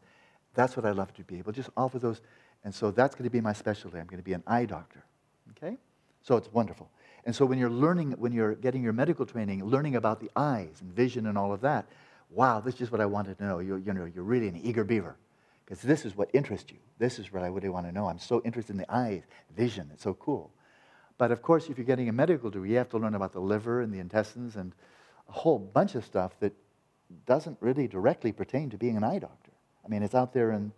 That's 0.55 0.75
what 0.75 0.87
I'd 0.87 0.95
love 0.95 1.13
to 1.13 1.23
be 1.23 1.37
able 1.37 1.53
to 1.53 1.57
just 1.57 1.69
offer 1.77 1.99
those. 1.99 2.21
And 2.63 2.73
so 2.73 2.89
that's 2.89 3.13
going 3.13 3.25
to 3.25 3.29
be 3.29 3.41
my 3.41 3.53
specialty. 3.53 3.99
I'm 3.99 4.07
going 4.07 4.17
to 4.17 4.25
be 4.25 4.33
an 4.33 4.43
eye 4.47 4.65
doctor. 4.65 5.03
Okay? 5.51 5.77
So 6.23 6.35
it's 6.35 6.51
wonderful. 6.51 6.89
And 7.29 7.35
so 7.35 7.45
when 7.45 7.59
you're 7.59 7.69
learning, 7.69 8.13
when 8.13 8.31
you're 8.31 8.55
getting 8.55 8.81
your 8.81 8.91
medical 8.91 9.23
training, 9.23 9.63
learning 9.63 9.95
about 9.95 10.19
the 10.19 10.31
eyes 10.35 10.81
and 10.81 10.91
vision 10.91 11.27
and 11.27 11.37
all 11.37 11.53
of 11.53 11.61
that, 11.61 11.85
wow, 12.31 12.59
this 12.59 12.73
is 12.73 12.79
just 12.79 12.91
what 12.91 13.01
I 13.01 13.05
wanted 13.05 13.37
to 13.37 13.43
know. 13.43 13.59
You're, 13.59 13.77
you 13.77 13.93
know, 13.93 14.05
you're 14.05 14.23
really 14.23 14.47
an 14.47 14.59
eager 14.63 14.83
beaver 14.83 15.15
because 15.63 15.79
this 15.83 16.05
is 16.05 16.17
what 16.17 16.31
interests 16.33 16.71
you. 16.71 16.79
This 16.97 17.19
is 17.19 17.31
what 17.31 17.43
I 17.43 17.47
really 17.49 17.69
want 17.69 17.85
to 17.85 17.91
know. 17.91 18.07
I'm 18.07 18.17
so 18.17 18.41
interested 18.43 18.71
in 18.71 18.77
the 18.79 18.91
eyes, 18.91 19.21
vision. 19.55 19.91
It's 19.93 20.01
so 20.01 20.15
cool. 20.15 20.49
But 21.19 21.29
of 21.29 21.43
course, 21.43 21.69
if 21.69 21.77
you're 21.77 21.85
getting 21.85 22.09
a 22.09 22.13
medical 22.13 22.49
degree, 22.49 22.71
you 22.71 22.77
have 22.77 22.89
to 22.89 22.97
learn 22.97 23.13
about 23.13 23.33
the 23.33 23.41
liver 23.41 23.79
and 23.79 23.93
the 23.93 23.99
intestines 23.99 24.55
and 24.55 24.73
a 25.27 25.31
whole 25.31 25.59
bunch 25.59 25.93
of 25.93 26.03
stuff 26.03 26.31
that 26.39 26.53
doesn't 27.27 27.59
really 27.61 27.87
directly 27.87 28.31
pertain 28.31 28.71
to 28.71 28.77
being 28.79 28.97
an 28.97 29.03
eye 29.03 29.19
doctor. 29.19 29.51
I 29.85 29.87
mean, 29.87 30.01
it's 30.01 30.15
out 30.15 30.33
there 30.33 30.51
in 30.51 30.71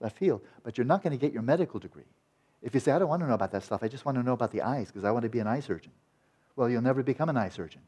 left 0.00 0.18
field, 0.18 0.42
but 0.64 0.76
you're 0.76 0.84
not 0.84 1.02
going 1.02 1.18
to 1.18 1.18
get 1.18 1.32
your 1.32 1.40
medical 1.40 1.80
degree. 1.80 2.04
If 2.64 2.72
you 2.72 2.80
say, 2.80 2.92
I 2.92 2.98
don't 2.98 3.08
want 3.08 3.20
to 3.20 3.28
know 3.28 3.34
about 3.34 3.52
that 3.52 3.62
stuff, 3.62 3.82
I 3.82 3.88
just 3.88 4.06
want 4.06 4.16
to 4.16 4.22
know 4.22 4.32
about 4.32 4.50
the 4.50 4.62
eyes 4.62 4.86
because 4.86 5.04
I 5.04 5.10
want 5.10 5.24
to 5.24 5.28
be 5.28 5.38
an 5.38 5.46
eye 5.46 5.60
surgeon. 5.60 5.92
Well, 6.56 6.70
you'll 6.70 6.82
never 6.82 7.02
become 7.02 7.28
an 7.28 7.36
eye 7.36 7.50
surgeon. 7.50 7.82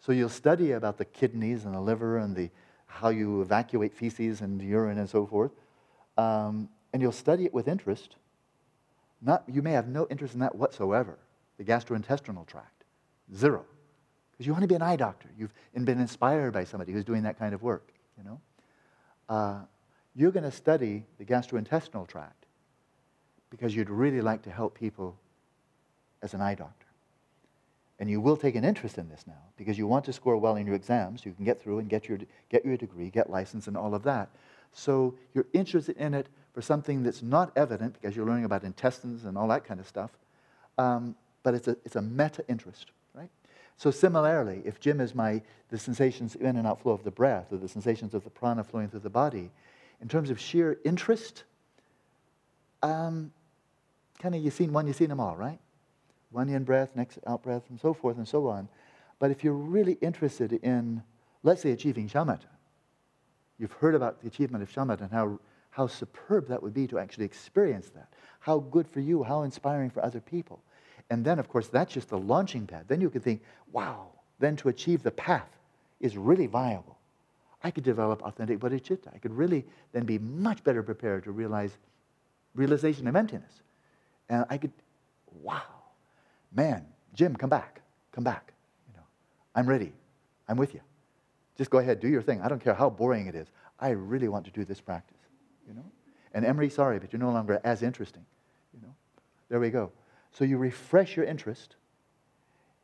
So 0.00 0.10
you'll 0.10 0.28
study 0.28 0.72
about 0.72 0.98
the 0.98 1.04
kidneys 1.04 1.64
and 1.64 1.74
the 1.74 1.80
liver 1.80 2.18
and 2.18 2.34
the, 2.34 2.50
how 2.86 3.10
you 3.10 3.42
evacuate 3.42 3.94
feces 3.94 4.40
and 4.40 4.60
urine 4.60 4.98
and 4.98 5.08
so 5.08 5.24
forth, 5.24 5.52
um, 6.18 6.68
and 6.92 7.00
you'll 7.00 7.12
study 7.12 7.44
it 7.44 7.54
with 7.54 7.68
interest. 7.68 8.16
Not, 9.22 9.44
you 9.46 9.62
may 9.62 9.72
have 9.72 9.86
no 9.86 10.08
interest 10.10 10.34
in 10.34 10.40
that 10.40 10.56
whatsoever, 10.56 11.16
the 11.56 11.64
gastrointestinal 11.64 12.46
tract, 12.46 12.84
zero, 13.36 13.64
because 14.32 14.46
you 14.46 14.52
want 14.52 14.62
to 14.62 14.68
be 14.68 14.74
an 14.74 14.82
eye 14.82 14.96
doctor. 14.96 15.28
You've 15.38 15.54
been 15.84 16.00
inspired 16.00 16.52
by 16.52 16.64
somebody 16.64 16.92
who's 16.92 17.04
doing 17.04 17.22
that 17.22 17.38
kind 17.38 17.54
of 17.54 17.62
work. 17.62 17.92
You 18.18 18.24
know, 18.24 18.40
uh, 19.28 19.60
you're 20.16 20.32
going 20.32 20.44
to 20.44 20.50
study 20.50 21.04
the 21.18 21.24
gastrointestinal 21.24 22.08
tract 22.08 22.39
because 23.50 23.74
you'd 23.74 23.90
really 23.90 24.20
like 24.20 24.42
to 24.42 24.50
help 24.50 24.78
people 24.78 25.16
as 26.22 26.34
an 26.34 26.40
eye 26.40 26.54
doctor. 26.54 26.86
And 27.98 28.08
you 28.08 28.20
will 28.20 28.36
take 28.36 28.54
an 28.54 28.64
interest 28.64 28.96
in 28.96 29.08
this 29.10 29.24
now 29.26 29.42
because 29.58 29.76
you 29.76 29.86
want 29.86 30.06
to 30.06 30.12
score 30.12 30.36
well 30.38 30.56
in 30.56 30.66
your 30.66 30.74
exams. 30.74 31.22
so 31.22 31.28
You 31.28 31.34
can 31.34 31.44
get 31.44 31.62
through 31.62 31.80
and 31.80 31.88
get 31.88 32.08
your, 32.08 32.18
get 32.48 32.64
your 32.64 32.76
degree, 32.76 33.10
get 33.10 33.28
license, 33.28 33.66
and 33.66 33.76
all 33.76 33.94
of 33.94 34.02
that. 34.04 34.30
So 34.72 35.14
you're 35.34 35.46
interested 35.52 35.96
in 35.98 36.14
it 36.14 36.28
for 36.54 36.62
something 36.62 37.02
that's 37.02 37.22
not 37.22 37.52
evident 37.56 37.94
because 38.00 38.16
you're 38.16 38.26
learning 38.26 38.44
about 38.44 38.64
intestines 38.64 39.24
and 39.24 39.36
all 39.36 39.48
that 39.48 39.64
kind 39.64 39.80
of 39.80 39.86
stuff. 39.86 40.10
Um, 40.78 41.14
but 41.42 41.54
it's 41.54 41.68
a, 41.68 41.76
it's 41.84 41.96
a 41.96 42.02
meta 42.02 42.42
interest, 42.48 42.90
right? 43.14 43.30
So 43.76 43.90
similarly, 43.90 44.62
if 44.64 44.80
Jim 44.80 45.00
is 45.00 45.14
my 45.14 45.42
the 45.68 45.78
sensations 45.78 46.34
in 46.34 46.56
and 46.56 46.66
outflow 46.66 46.92
of 46.92 47.04
the 47.04 47.10
breath 47.10 47.52
or 47.52 47.58
the 47.58 47.68
sensations 47.68 48.12
of 48.14 48.24
the 48.24 48.30
prana 48.30 48.64
flowing 48.64 48.88
through 48.88 49.00
the 49.00 49.10
body, 49.10 49.50
in 50.00 50.08
terms 50.08 50.30
of 50.30 50.40
sheer 50.40 50.78
interest, 50.84 51.44
um, 52.82 53.30
kind 54.20 54.34
of 54.34 54.42
you've 54.42 54.54
seen 54.54 54.72
one, 54.72 54.86
you've 54.86 54.96
seen 54.96 55.08
them 55.08 55.20
all, 55.20 55.36
right? 55.36 55.58
one 56.30 56.48
in 56.48 56.64
breath, 56.64 56.94
next 56.96 57.18
out 57.26 57.42
breath, 57.42 57.62
and 57.70 57.78
so 57.78 57.92
forth 57.92 58.16
and 58.16 58.26
so 58.26 58.46
on. 58.48 58.68
But 59.18 59.30
if 59.30 59.44
you're 59.44 59.52
really 59.52 59.98
interested 60.00 60.52
in, 60.52 61.02
let's 61.42 61.62
say, 61.62 61.72
achieving 61.72 62.08
shamatha, 62.08 62.46
you've 63.58 63.72
heard 63.72 63.94
about 63.94 64.20
the 64.20 64.28
achievement 64.28 64.62
of 64.62 64.70
shamatha 64.70 65.02
and 65.02 65.12
how, 65.12 65.38
how 65.70 65.86
superb 65.86 66.48
that 66.48 66.62
would 66.62 66.72
be 66.72 66.86
to 66.86 66.98
actually 66.98 67.24
experience 67.24 67.90
that. 67.90 68.08
How 68.38 68.60
good 68.60 68.88
for 68.88 69.00
you, 69.00 69.22
how 69.22 69.42
inspiring 69.42 69.90
for 69.90 70.02
other 70.02 70.20
people. 70.20 70.62
And 71.10 71.24
then, 71.24 71.38
of 71.38 71.48
course, 71.48 71.68
that's 71.68 71.92
just 71.92 72.08
the 72.08 72.18
launching 72.18 72.66
pad. 72.66 72.84
Then 72.88 73.00
you 73.00 73.10
could 73.10 73.22
think, 73.24 73.42
wow, 73.72 74.08
then 74.38 74.56
to 74.56 74.68
achieve 74.68 75.02
the 75.02 75.10
path 75.10 75.50
is 76.00 76.16
really 76.16 76.46
viable. 76.46 76.96
I 77.62 77.70
could 77.70 77.84
develop 77.84 78.22
authentic 78.22 78.58
bodhicitta. 78.58 79.14
I 79.14 79.18
could 79.18 79.36
really 79.36 79.66
then 79.92 80.04
be 80.04 80.18
much 80.18 80.64
better 80.64 80.82
prepared 80.82 81.24
to 81.24 81.32
realize 81.32 81.76
realization 82.54 83.06
of 83.06 83.16
emptiness. 83.16 83.60
And 84.30 84.46
I 84.48 84.56
could, 84.56 84.72
wow, 85.42 85.60
man, 86.54 86.86
Jim, 87.14 87.34
come 87.36 87.50
back, 87.50 87.82
come 88.12 88.24
back. 88.24 88.52
You 88.88 88.94
know, 88.96 89.04
I'm 89.54 89.66
ready. 89.66 89.92
I'm 90.48 90.56
with 90.56 90.72
you. 90.72 90.80
Just 91.58 91.70
go 91.70 91.78
ahead, 91.78 92.00
do 92.00 92.08
your 92.08 92.22
thing. 92.22 92.40
I 92.40 92.48
don't 92.48 92.62
care 92.62 92.72
how 92.72 92.88
boring 92.88 93.26
it 93.26 93.34
is. 93.34 93.48
I 93.78 93.90
really 93.90 94.28
want 94.28 94.46
to 94.46 94.50
do 94.50 94.64
this 94.64 94.80
practice. 94.80 95.18
You 95.68 95.74
know? 95.74 95.84
And 96.32 96.46
Emery, 96.46 96.70
sorry, 96.70 96.98
but 96.98 97.12
you're 97.12 97.20
no 97.20 97.32
longer 97.32 97.60
as 97.64 97.82
interesting. 97.82 98.24
You 98.72 98.80
know? 98.86 98.94
There 99.48 99.60
we 99.60 99.70
go. 99.70 99.90
So 100.32 100.44
you 100.44 100.58
refresh 100.58 101.16
your 101.16 101.26
interest, 101.26 101.74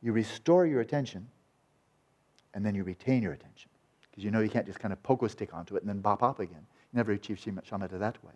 you 0.03 0.13
restore 0.13 0.67
your 0.67 0.81
attention, 0.81 1.29
and 2.55 2.67
then 2.67 2.75
you 2.75 2.83
retain 2.83 3.23
your 3.23 3.33
attention. 3.33 3.71
Because 4.11 4.25
you 4.25 4.33
know 4.33 4.41
you 4.41 4.51
can't 4.51 4.67
just 4.67 4.81
kind 4.81 4.93
of 4.93 5.03
pogo 5.03 5.31
stick 5.31 5.55
onto 5.55 5.77
it 5.77 5.83
and 5.83 5.89
then 5.89 6.01
bop 6.01 6.23
up 6.23 6.41
again. 6.41 6.67
You 6.93 6.97
never 6.97 7.13
achieve 7.13 7.39
shamatha 7.39 7.99
that 8.01 8.23
way. 8.25 8.33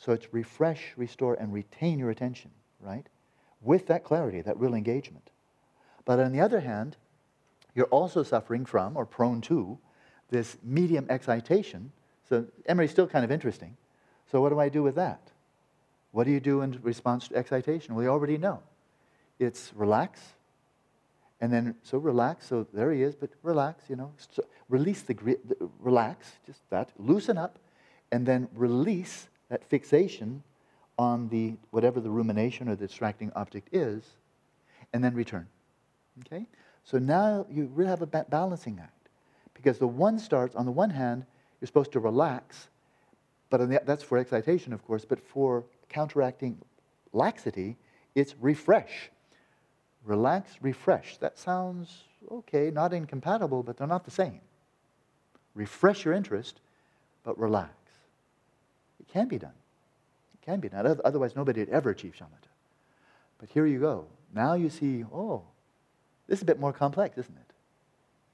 So 0.00 0.12
it's 0.12 0.32
refresh, 0.32 0.94
restore, 0.96 1.34
and 1.34 1.52
retain 1.52 1.98
your 1.98 2.10
attention, 2.10 2.50
right? 2.80 3.06
with 3.60 3.86
that 3.86 4.04
clarity, 4.04 4.40
that 4.40 4.58
real 4.58 4.74
engagement. 4.74 5.30
But 6.04 6.18
on 6.18 6.32
the 6.32 6.40
other 6.40 6.60
hand, 6.60 6.96
you're 7.74 7.86
also 7.86 8.22
suffering 8.22 8.64
from 8.64 8.96
or 8.96 9.04
prone 9.04 9.40
to 9.42 9.78
this 10.30 10.56
medium 10.62 11.06
excitation. 11.08 11.92
So 12.28 12.46
Emery's 12.66 12.90
still 12.90 13.06
kind 13.06 13.24
of 13.24 13.30
interesting. 13.30 13.76
So 14.30 14.40
what 14.40 14.50
do 14.50 14.58
I 14.58 14.68
do 14.68 14.82
with 14.82 14.94
that? 14.94 15.20
What 16.12 16.24
do 16.24 16.30
you 16.30 16.40
do 16.40 16.62
in 16.62 16.78
response 16.82 17.28
to 17.28 17.36
excitation? 17.36 17.94
Well, 17.94 18.04
you 18.04 18.10
already 18.10 18.38
know. 18.38 18.60
It's 19.38 19.72
relax, 19.74 20.20
and 21.40 21.52
then 21.52 21.76
so 21.82 21.98
relax. 21.98 22.46
So 22.46 22.66
there 22.72 22.92
he 22.92 23.02
is, 23.02 23.14
but 23.14 23.30
relax. 23.42 23.84
You 23.88 23.96
know, 23.96 24.12
so 24.18 24.44
release 24.68 25.02
the, 25.02 25.38
relax, 25.78 26.32
just 26.46 26.68
that. 26.70 26.90
Loosen 26.98 27.38
up, 27.38 27.58
and 28.10 28.26
then 28.26 28.48
release 28.54 29.28
that 29.50 29.64
fixation 29.64 30.42
on 30.98 31.28
the 31.28 31.54
whatever 31.70 32.00
the 32.00 32.10
rumination 32.10 32.68
or 32.68 32.76
the 32.76 32.86
distracting 32.86 33.30
object 33.36 33.68
is, 33.72 34.04
and 34.92 35.04
then 35.04 35.14
return. 35.14 35.46
Okay? 36.26 36.46
So 36.84 36.98
now 36.98 37.46
you 37.50 37.70
really 37.74 37.90
have 37.90 38.02
a 38.02 38.06
balancing 38.06 38.78
act. 38.82 39.08
Because 39.54 39.78
the 39.78 39.86
one 39.86 40.18
starts, 40.18 40.56
on 40.56 40.64
the 40.64 40.72
one 40.72 40.90
hand, 40.90 41.26
you're 41.60 41.66
supposed 41.66 41.92
to 41.92 42.00
relax, 42.00 42.68
but 43.50 43.58
the, 43.68 43.82
that's 43.84 44.02
for 44.02 44.16
excitation, 44.16 44.72
of 44.72 44.84
course, 44.86 45.04
but 45.04 45.20
for 45.20 45.64
counteracting 45.88 46.58
laxity, 47.12 47.76
it's 48.14 48.34
refresh. 48.40 49.10
Relax, 50.04 50.56
refresh. 50.62 51.18
That 51.18 51.38
sounds 51.38 52.04
okay, 52.30 52.70
not 52.70 52.94
incompatible, 52.94 53.62
but 53.62 53.76
they're 53.76 53.86
not 53.86 54.04
the 54.04 54.10
same. 54.10 54.40
Refresh 55.54 56.04
your 56.04 56.14
interest, 56.14 56.60
but 57.24 57.38
relax. 57.38 57.74
It 59.10 59.12
can 59.12 59.28
be 59.28 59.38
done. 59.38 59.52
It 60.34 60.44
can 60.44 60.60
be 60.60 60.68
done. 60.68 61.00
Otherwise, 61.04 61.34
nobody 61.34 61.60
would 61.60 61.68
ever 61.70 61.90
achieve 61.90 62.14
shamatha. 62.16 62.48
But 63.38 63.48
here 63.48 63.66
you 63.66 63.80
go. 63.80 64.06
Now 64.32 64.54
you 64.54 64.70
see, 64.70 65.04
oh, 65.12 65.42
this 66.28 66.38
is 66.38 66.42
a 66.42 66.46
bit 66.46 66.60
more 66.60 66.72
complex, 66.72 67.18
isn't 67.18 67.36
it? 67.36 67.52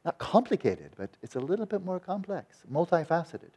Not 0.05 0.19
complicated, 0.19 0.91
but 0.97 1.11
it's 1.23 1.37
a 1.37 1.41
little 1.41 1.65
bit 1.67 1.85
more 1.85 1.99
complex, 1.99 2.59
multifaceted. 2.71 3.51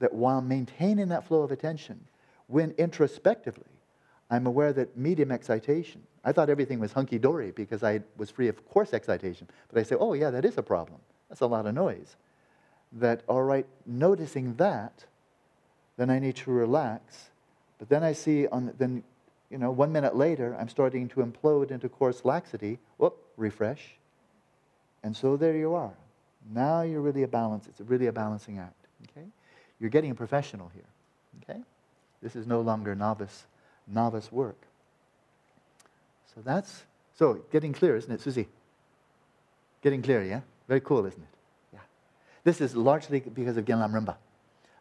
That 0.00 0.12
while 0.12 0.42
maintaining 0.42 1.08
that 1.08 1.26
flow 1.26 1.42
of 1.42 1.52
attention, 1.52 2.00
when 2.48 2.72
introspectively, 2.72 3.64
I'm 4.28 4.46
aware 4.46 4.72
that 4.72 4.96
medium 4.96 5.30
excitation, 5.30 6.02
I 6.24 6.32
thought 6.32 6.50
everything 6.50 6.80
was 6.80 6.92
hunky 6.92 7.18
dory 7.18 7.52
because 7.52 7.84
I 7.84 8.00
was 8.16 8.30
free 8.30 8.48
of 8.48 8.68
coarse 8.68 8.92
excitation. 8.92 9.48
But 9.68 9.78
I 9.78 9.84
say, 9.84 9.94
oh, 9.98 10.14
yeah, 10.14 10.30
that 10.30 10.44
is 10.44 10.58
a 10.58 10.62
problem. 10.62 10.98
That's 11.28 11.42
a 11.42 11.46
lot 11.46 11.66
of 11.66 11.74
noise. 11.74 12.16
That, 12.92 13.22
all 13.28 13.42
right, 13.42 13.66
noticing 13.86 14.54
that, 14.56 15.04
then 15.96 16.10
I 16.10 16.18
need 16.18 16.36
to 16.36 16.50
relax 16.50 17.30
but 17.78 17.88
then 17.88 18.02
I 18.02 18.12
see, 18.12 18.46
on 18.46 18.72
then, 18.78 19.02
you 19.50 19.58
know, 19.58 19.70
one 19.70 19.92
minute 19.92 20.16
later, 20.16 20.56
I'm 20.58 20.68
starting 20.68 21.08
to 21.10 21.16
implode 21.16 21.70
into 21.70 21.88
coarse 21.88 22.24
laxity. 22.24 22.78
Whoop, 22.98 23.16
refresh. 23.36 23.96
And 25.02 25.16
so 25.16 25.36
there 25.36 25.56
you 25.56 25.74
are. 25.74 25.92
Now 26.50 26.82
you're 26.82 27.00
really 27.00 27.22
a 27.22 27.28
balance. 27.28 27.66
It's 27.66 27.80
really 27.80 28.06
a 28.06 28.12
balancing 28.12 28.58
act. 28.58 28.86
Okay? 29.10 29.26
You're 29.80 29.90
getting 29.90 30.10
a 30.10 30.14
professional 30.14 30.70
here. 30.74 30.84
Okay? 31.42 31.60
This 32.22 32.36
is 32.36 32.46
no 32.46 32.60
longer 32.60 32.94
novice, 32.94 33.44
novice 33.86 34.32
work. 34.32 34.60
So 36.34 36.40
that's 36.42 36.84
so 37.16 37.44
getting 37.52 37.72
clear, 37.72 37.96
isn't 37.96 38.10
it, 38.10 38.20
Susie? 38.20 38.48
Getting 39.82 40.02
clear, 40.02 40.24
yeah? 40.24 40.40
Very 40.68 40.80
cool, 40.80 41.04
isn't 41.04 41.20
it? 41.20 41.28
Yeah. 41.74 41.80
This 42.44 42.60
is 42.60 42.74
largely 42.74 43.20
because 43.20 43.56
of 43.56 43.66
Gen 43.66 43.78
Lamrimpa. 43.78 44.16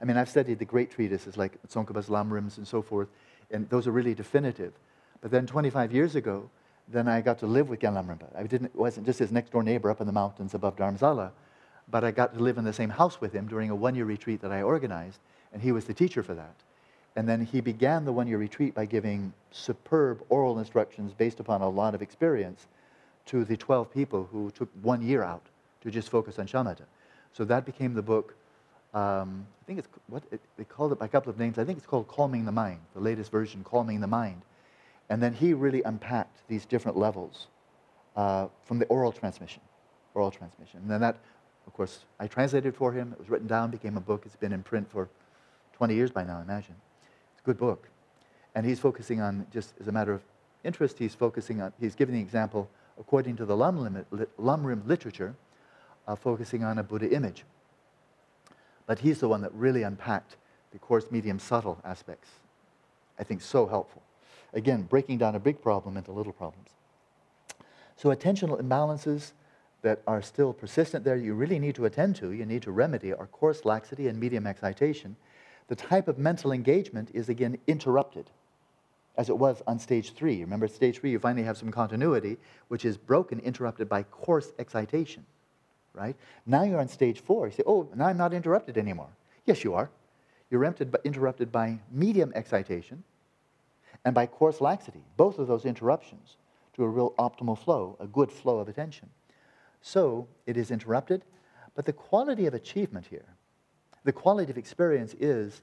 I 0.04 0.06
mean, 0.06 0.18
I've 0.18 0.28
studied 0.28 0.60
the 0.60 0.66
great 0.66 0.92
treatises 0.92 1.38
like 1.38 1.58
Tsongkhapa's 1.70 2.10
Lamrims 2.10 2.58
and 2.58 2.68
so 2.68 2.82
forth, 2.82 3.08
and 3.52 3.70
those 3.70 3.88
are 3.88 3.92
really 3.92 4.14
definitive. 4.14 4.74
But 5.22 5.32
then 5.32 5.48
25 5.48 5.94
years 5.94 6.18
ago, 6.18 6.50
then 6.90 7.08
I 7.08 7.22
got 7.22 7.40
to 7.40 7.46
live 7.46 7.70
with 7.70 7.80
Gen 7.80 7.94
Lamrimpa. 7.94 8.28
I 8.36 8.44
didn't, 8.44 8.76
wasn't 8.76 9.06
just 9.06 9.20
his 9.20 9.32
next 9.32 9.54
door 9.54 9.64
neighbor 9.64 9.90
up 9.90 10.02
in 10.02 10.08
the 10.08 10.12
mountains 10.12 10.54
above 10.54 10.76
Dharamsala, 10.76 11.32
but 11.90 12.04
I 12.04 12.12
got 12.12 12.34
to 12.34 12.42
live 12.42 12.58
in 12.58 12.66
the 12.66 12.74
same 12.74 12.90
house 12.90 13.22
with 13.22 13.32
him 13.32 13.48
during 13.48 13.70
a 13.70 13.76
one 13.76 13.96
year 13.96 14.04
retreat 14.04 14.42
that 14.42 14.52
I 14.52 14.62
organized, 14.62 15.20
and 15.54 15.62
he 15.62 15.72
was 15.72 15.86
the 15.86 15.94
teacher 15.94 16.22
for 16.22 16.34
that. 16.34 16.56
And 17.16 17.30
then 17.30 17.46
he 17.46 17.62
began 17.62 18.04
the 18.04 18.12
one 18.12 18.28
year 18.28 18.38
retreat 18.38 18.76
by 18.76 18.86
giving 18.86 19.32
superb 19.52 20.22
oral 20.28 20.60
instructions 20.60 21.14
based 21.14 21.40
upon 21.40 21.62
a 21.62 21.70
lot 21.70 21.96
of 21.96 22.02
experience 22.02 22.68
to 23.28 23.46
the 23.46 23.56
12 23.56 23.90
people 23.94 24.28
who 24.34 24.52
took 24.52 24.68
one 24.82 25.02
year 25.02 25.24
out 25.24 25.46
to 25.80 25.90
just 25.90 26.10
focus 26.10 26.40
on 26.40 26.48
shamatha. 26.48 26.84
So 27.32 27.46
that 27.46 27.66
became 27.66 27.94
the 27.94 28.02
book 28.02 28.36
um, 28.94 29.48
I 29.62 29.66
think 29.66 29.80
it's 29.80 29.88
what 30.08 30.24
it, 30.32 30.42
they 30.58 30.64
called 30.64 30.92
it 30.92 31.00
by 31.00 31.06
a 31.06 31.10
couple 31.10 31.30
of 31.30 31.40
names. 31.40 31.58
I 31.58 31.66
think 31.66 31.78
it's 31.78 31.88
called 31.88 32.08
Calming 32.08 32.46
the 32.46 32.52
Mind, 32.52 32.80
the 32.94 33.00
latest 33.00 33.32
version, 33.32 33.64
Calming 33.64 34.02
the 34.02 34.08
Mind. 34.08 34.42
And 35.10 35.22
then 35.22 35.34
he 35.34 35.54
really 35.54 35.82
unpacked 35.84 36.48
these 36.48 36.66
different 36.66 36.98
levels 36.98 37.48
uh, 38.16 38.48
from 38.64 38.80
the 38.80 38.86
oral 38.86 39.12
transmission, 39.12 39.62
oral 40.14 40.32
transmission. 40.32 40.82
And 40.82 40.90
then 40.90 41.02
that, 41.02 41.18
of 41.66 41.74
course, 41.74 42.06
I 42.20 42.28
translated 42.28 42.76
for 42.76 42.92
him. 42.92 43.14
It 43.14 43.20
was 43.20 43.30
written 43.30 43.48
down, 43.48 43.72
became 43.72 43.98
a 43.98 44.02
book. 44.02 44.24
It's 44.26 44.36
been 44.36 44.54
in 44.54 44.64
print 44.64 44.90
for 44.90 45.10
20 45.74 45.96
years 45.96 46.12
by 46.12 46.24
now, 46.24 46.40
I 46.40 46.42
imagine. 46.42 46.76
It's 47.34 47.42
a 47.42 47.46
good 47.46 47.58
book. 47.58 47.90
And 48.56 48.66
he's 48.66 48.80
focusing 48.80 49.22
on, 49.22 49.48
just 49.52 49.74
as 49.80 49.88
a 49.88 49.92
matter 49.92 50.14
of 50.14 50.22
interest, 50.64 51.00
he's 51.00 51.16
focusing 51.16 51.62
on, 51.62 51.74
he's 51.80 51.96
giving 51.96 52.16
the 52.16 52.22
example, 52.22 52.70
according 53.00 53.36
to 53.38 53.46
the 53.46 53.56
Lamrim 53.56 54.88
literature, 54.88 55.36
uh, 56.08 56.16
focusing 56.16 56.64
on 56.64 56.78
a 56.78 56.84
Buddha 56.84 57.12
image. 57.12 57.44
But 58.86 59.00
he's 59.00 59.20
the 59.20 59.28
one 59.28 59.42
that 59.42 59.54
really 59.54 59.84
unpacked 59.84 60.38
the 60.72 60.80
coarse, 60.80 61.12
medium, 61.12 61.40
subtle 61.40 61.80
aspects. 61.86 62.30
I 63.18 63.24
think 63.24 63.42
so 63.42 63.68
helpful. 63.68 64.02
Again, 64.54 64.84
breaking 64.84 65.20
down 65.20 65.36
a 65.36 65.40
big 65.40 65.62
problem 65.62 65.98
into 65.98 66.12
little 66.12 66.34
problems. 66.34 66.70
So 67.96 68.10
attentional 68.10 68.60
imbalances 68.60 69.32
that 69.84 70.02
are 70.08 70.22
still 70.22 70.52
persistent 70.52 71.04
there, 71.04 71.16
you 71.16 71.34
really 71.34 71.60
need 71.60 71.76
to 71.76 71.86
attend 71.86 72.16
to, 72.18 72.32
you 72.32 72.46
need 72.46 72.64
to 72.64 72.72
remedy, 72.72 73.14
are 73.14 73.28
coarse 73.28 73.66
laxity 73.66 74.08
and 74.08 74.20
medium 74.20 74.48
excitation. 74.48 75.16
The 75.68 75.76
type 75.76 76.08
of 76.08 76.18
mental 76.18 76.52
engagement 76.52 77.10
is 77.14 77.30
again 77.30 77.58
interrupted, 77.68 78.30
as 79.16 79.30
it 79.30 79.38
was 79.38 79.62
on 79.68 79.80
stage 79.80 80.14
three. 80.14 80.42
Remember, 80.42 80.68
stage 80.68 81.00
three, 81.00 81.12
you 81.12 81.20
finally 81.20 81.46
have 81.46 81.58
some 81.58 81.72
continuity, 81.72 82.38
which 82.68 82.86
is 82.86 82.98
broken, 82.98 83.40
interrupted 83.40 83.88
by 83.88 84.04
coarse 84.04 84.52
excitation 84.58 85.26
right? 85.94 86.16
Now 86.46 86.64
you're 86.64 86.80
on 86.80 86.88
stage 86.88 87.20
four. 87.20 87.48
You 87.48 87.54
say, 87.54 87.64
oh, 87.66 87.90
now 87.96 88.06
I'm 88.06 88.18
not 88.18 88.34
interrupted 88.34 88.78
anymore. 88.78 89.10
Yes, 89.46 89.64
you 89.64 89.74
are. 89.74 89.90
You're 90.50 90.64
interrupted 90.64 91.52
by 91.52 91.80
medium 91.92 92.32
excitation 92.36 93.04
and 94.06 94.14
by 94.14 94.26
coarse 94.26 94.62
laxity, 94.62 95.02
both 95.18 95.40
of 95.40 95.48
those 95.48 95.66
interruptions 95.66 96.38
to 96.76 96.84
a 96.84 96.88
real 96.88 97.12
optimal 97.18 97.58
flow, 97.58 97.98
a 98.00 98.08
good 98.08 98.32
flow 98.32 98.60
of 98.60 98.68
attention. 98.68 99.10
So 99.82 100.28
it 100.46 100.58
is 100.58 100.72
interrupted, 100.72 101.24
but 101.76 101.86
the 101.86 101.94
quality 101.94 102.46
of 102.46 102.54
achievement 102.54 103.08
here, 103.08 103.26
the 104.04 104.14
quality 104.14 104.52
of 104.52 104.58
experience 104.58 105.16
is 105.20 105.62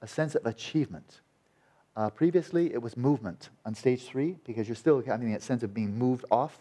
a 0.00 0.06
sense 0.06 0.34
of 0.34 0.46
achievement. 0.46 1.20
Uh, 1.94 2.10
previously, 2.10 2.72
it 2.72 2.80
was 2.80 2.96
movement 2.96 3.50
on 3.66 3.74
stage 3.74 4.04
three 4.04 4.38
because 4.44 4.66
you're 4.66 4.74
still 4.74 5.02
having 5.02 5.30
that 5.32 5.42
sense 5.42 5.62
of 5.62 5.74
being 5.74 5.98
moved 5.98 6.24
off 6.30 6.58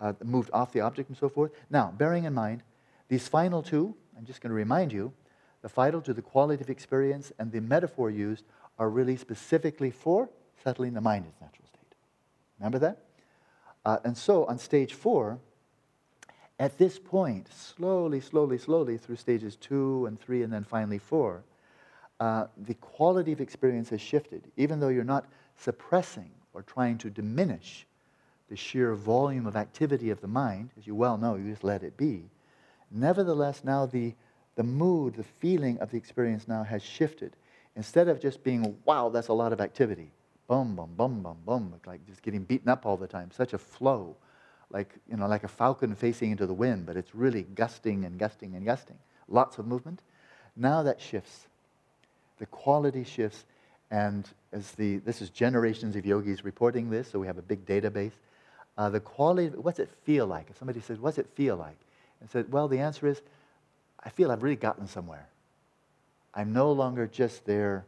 uh, 0.00 0.12
moved 0.24 0.50
off 0.52 0.72
the 0.72 0.80
object 0.80 1.08
and 1.08 1.18
so 1.18 1.28
forth. 1.28 1.52
Now, 1.68 1.92
bearing 1.96 2.24
in 2.24 2.34
mind, 2.34 2.62
these 3.08 3.28
final 3.28 3.62
two, 3.62 3.94
I'm 4.16 4.24
just 4.24 4.40
going 4.40 4.50
to 4.50 4.54
remind 4.54 4.92
you, 4.92 5.12
the 5.62 5.68
final 5.68 6.00
to 6.02 6.14
the 6.14 6.22
qualitative 6.22 6.70
experience 6.70 7.32
and 7.38 7.52
the 7.52 7.60
metaphor 7.60 8.10
used 8.10 8.44
are 8.78 8.88
really 8.88 9.16
specifically 9.16 9.90
for 9.90 10.30
settling 10.64 10.94
the 10.94 11.00
mind 11.00 11.24
in 11.24 11.30
its 11.30 11.40
natural 11.40 11.66
state. 11.66 11.94
Remember 12.58 12.78
that? 12.78 13.04
Uh, 13.84 13.98
and 14.04 14.16
so 14.16 14.44
on 14.46 14.58
stage 14.58 14.94
four, 14.94 15.38
at 16.58 16.76
this 16.78 16.98
point, 16.98 17.48
slowly, 17.52 18.20
slowly, 18.20 18.58
slowly 18.58 18.98
through 18.98 19.16
stages 19.16 19.56
two 19.56 20.06
and 20.06 20.20
three 20.20 20.42
and 20.42 20.52
then 20.52 20.64
finally 20.64 20.98
four, 20.98 21.42
uh, 22.20 22.46
the 22.56 22.74
quality 22.74 23.32
of 23.32 23.40
experience 23.40 23.88
has 23.88 24.00
shifted. 24.00 24.50
Even 24.56 24.78
though 24.78 24.88
you're 24.88 25.04
not 25.04 25.26
suppressing 25.56 26.30
or 26.52 26.62
trying 26.62 26.98
to 26.98 27.08
diminish 27.08 27.86
the 28.50 28.56
sheer 28.56 28.94
volume 28.94 29.46
of 29.46 29.56
activity 29.56 30.10
of 30.10 30.20
the 30.20 30.28
mind, 30.28 30.70
as 30.76 30.86
you 30.86 30.94
well 30.94 31.16
know, 31.16 31.36
you 31.36 31.48
just 31.48 31.64
let 31.64 31.84
it 31.84 31.96
be. 31.96 32.24
Nevertheless, 32.90 33.62
now 33.62 33.86
the, 33.86 34.12
the 34.56 34.64
mood, 34.64 35.14
the 35.14 35.22
feeling 35.22 35.78
of 35.78 35.92
the 35.92 35.96
experience 35.96 36.48
now 36.48 36.64
has 36.64 36.82
shifted. 36.82 37.36
Instead 37.76 38.08
of 38.08 38.20
just 38.20 38.42
being, 38.42 38.76
wow, 38.84 39.08
that's 39.08 39.28
a 39.28 39.32
lot 39.32 39.52
of 39.52 39.60
activity, 39.60 40.10
boom, 40.48 40.74
boom, 40.74 40.90
boom, 40.96 41.22
boom, 41.22 41.36
boom, 41.46 41.74
like 41.86 42.04
just 42.06 42.22
getting 42.22 42.42
beaten 42.42 42.68
up 42.68 42.84
all 42.84 42.96
the 42.96 43.06
time, 43.06 43.30
such 43.30 43.52
a 43.52 43.58
flow, 43.58 44.16
like, 44.70 44.96
you 45.08 45.16
know, 45.16 45.28
like 45.28 45.44
a 45.44 45.48
falcon 45.48 45.94
facing 45.94 46.32
into 46.32 46.46
the 46.46 46.54
wind, 46.54 46.86
but 46.86 46.96
it's 46.96 47.14
really 47.14 47.44
gusting 47.54 48.04
and 48.04 48.18
gusting 48.18 48.56
and 48.56 48.64
gusting. 48.64 48.98
Lots 49.28 49.58
of 49.58 49.66
movement. 49.66 50.02
Now 50.56 50.82
that 50.82 51.00
shifts. 51.00 51.46
The 52.38 52.46
quality 52.46 53.04
shifts, 53.04 53.44
and 53.92 54.28
as 54.52 54.72
the, 54.72 54.96
this 54.98 55.22
is 55.22 55.30
generations 55.30 55.94
of 55.94 56.04
yogis 56.04 56.44
reporting 56.44 56.90
this, 56.90 57.08
so 57.08 57.20
we 57.20 57.28
have 57.28 57.38
a 57.38 57.42
big 57.42 57.64
database 57.64 58.12
uh, 58.76 58.88
the 58.88 59.00
quality, 59.00 59.48
what's 59.48 59.78
it 59.78 59.90
feel 60.04 60.26
like? 60.26 60.50
If 60.50 60.58
somebody 60.58 60.80
says, 60.80 60.98
what's 60.98 61.18
it 61.18 61.28
feel 61.34 61.56
like? 61.56 61.78
And 62.20 62.30
said, 62.30 62.50
well, 62.52 62.68
the 62.68 62.78
answer 62.78 63.06
is, 63.06 63.20
I 64.02 64.08
feel 64.10 64.30
I've 64.30 64.42
really 64.42 64.56
gotten 64.56 64.86
somewhere. 64.86 65.28
I'm 66.34 66.52
no 66.52 66.72
longer 66.72 67.06
just 67.06 67.44
there 67.44 67.84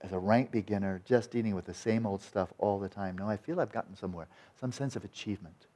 as 0.00 0.12
a 0.12 0.18
rank 0.18 0.50
beginner, 0.50 1.00
just 1.04 1.30
dealing 1.30 1.54
with 1.54 1.66
the 1.66 1.74
same 1.74 2.06
old 2.06 2.22
stuff 2.22 2.52
all 2.58 2.78
the 2.78 2.88
time. 2.88 3.16
No, 3.18 3.28
I 3.28 3.36
feel 3.36 3.60
I've 3.60 3.72
gotten 3.72 3.96
somewhere, 3.96 4.26
some 4.60 4.72
sense 4.72 4.96
of 4.96 5.04
achievement. 5.04 5.66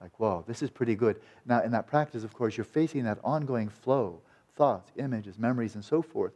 Like, 0.00 0.18
whoa, 0.18 0.44
this 0.46 0.62
is 0.62 0.70
pretty 0.70 0.94
good. 0.94 1.20
Now, 1.44 1.62
in 1.62 1.70
that 1.72 1.86
practice, 1.86 2.24
of 2.24 2.32
course, 2.32 2.56
you're 2.56 2.64
facing 2.64 3.04
that 3.04 3.18
ongoing 3.22 3.68
flow 3.68 4.20
thoughts, 4.56 4.90
images, 4.96 5.38
memories, 5.38 5.76
and 5.76 5.84
so 5.84 6.02
forth. 6.02 6.32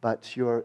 But 0.00 0.36
you're 0.36 0.64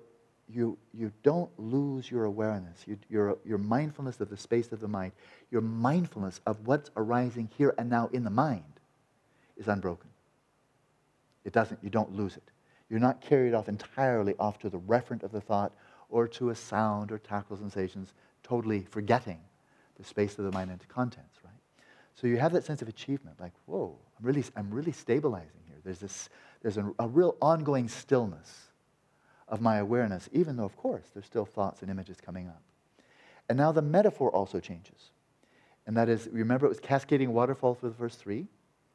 you, 0.49 0.77
you 0.93 1.11
don't 1.23 1.49
lose 1.57 2.09
your 2.09 2.23
awareness, 2.23 2.83
you, 2.85 2.97
your, 3.09 3.37
your 3.45 3.57
mindfulness 3.57 4.19
of 4.21 4.29
the 4.29 4.37
space 4.37 4.71
of 4.71 4.79
the 4.79 4.87
mind, 4.87 5.11
your 5.51 5.61
mindfulness 5.61 6.39
of 6.45 6.65
what's 6.65 6.89
arising 6.95 7.49
here 7.57 7.73
and 7.77 7.89
now 7.89 8.09
in 8.13 8.23
the 8.23 8.29
mind 8.29 8.63
is 9.57 9.67
unbroken. 9.67 10.09
It 11.43 11.53
doesn't, 11.53 11.79
you 11.83 11.89
don't 11.89 12.13
lose 12.13 12.37
it. 12.37 12.51
You're 12.89 12.99
not 12.99 13.21
carried 13.21 13.53
off 13.53 13.67
entirely 13.67 14.35
off 14.39 14.59
to 14.59 14.69
the 14.69 14.79
referent 14.79 15.23
of 15.23 15.31
the 15.31 15.41
thought 15.41 15.73
or 16.09 16.27
to 16.29 16.49
a 16.49 16.55
sound 16.55 17.11
or 17.11 17.17
tactile 17.17 17.57
sensations, 17.57 18.13
totally 18.43 18.85
forgetting 18.89 19.39
the 19.97 20.03
space 20.03 20.37
of 20.37 20.45
the 20.45 20.51
mind 20.51 20.69
and 20.69 20.79
its 20.79 20.91
contents, 20.91 21.39
right? 21.43 21.53
So 22.15 22.27
you 22.27 22.37
have 22.37 22.53
that 22.53 22.63
sense 22.63 22.81
of 22.81 22.87
achievement, 22.87 23.39
like, 23.39 23.53
whoa, 23.65 23.97
I'm 24.17 24.25
really, 24.25 24.43
I'm 24.55 24.71
really 24.71 24.93
stabilizing 24.93 25.61
here. 25.65 25.77
There's, 25.83 25.99
this, 25.99 26.29
there's 26.61 26.77
a, 26.77 26.93
a 26.99 27.07
real 27.07 27.35
ongoing 27.41 27.89
stillness 27.89 28.66
of 29.47 29.61
my 29.61 29.77
awareness, 29.77 30.29
even 30.31 30.57
though, 30.57 30.65
of 30.65 30.75
course, 30.77 31.05
there's 31.13 31.25
still 31.25 31.45
thoughts 31.45 31.81
and 31.81 31.89
images 31.89 32.17
coming 32.19 32.47
up. 32.47 32.61
And 33.49 33.57
now 33.57 33.71
the 33.71 33.81
metaphor 33.81 34.29
also 34.31 34.59
changes. 34.59 35.11
And 35.85 35.95
that 35.95 36.09
is, 36.09 36.27
remember, 36.31 36.65
it 36.65 36.69
was 36.69 36.79
cascading 36.79 37.31
waterfall 37.31 37.75
for 37.75 37.87
the 37.87 37.95
first 37.95 38.19
three, 38.19 38.47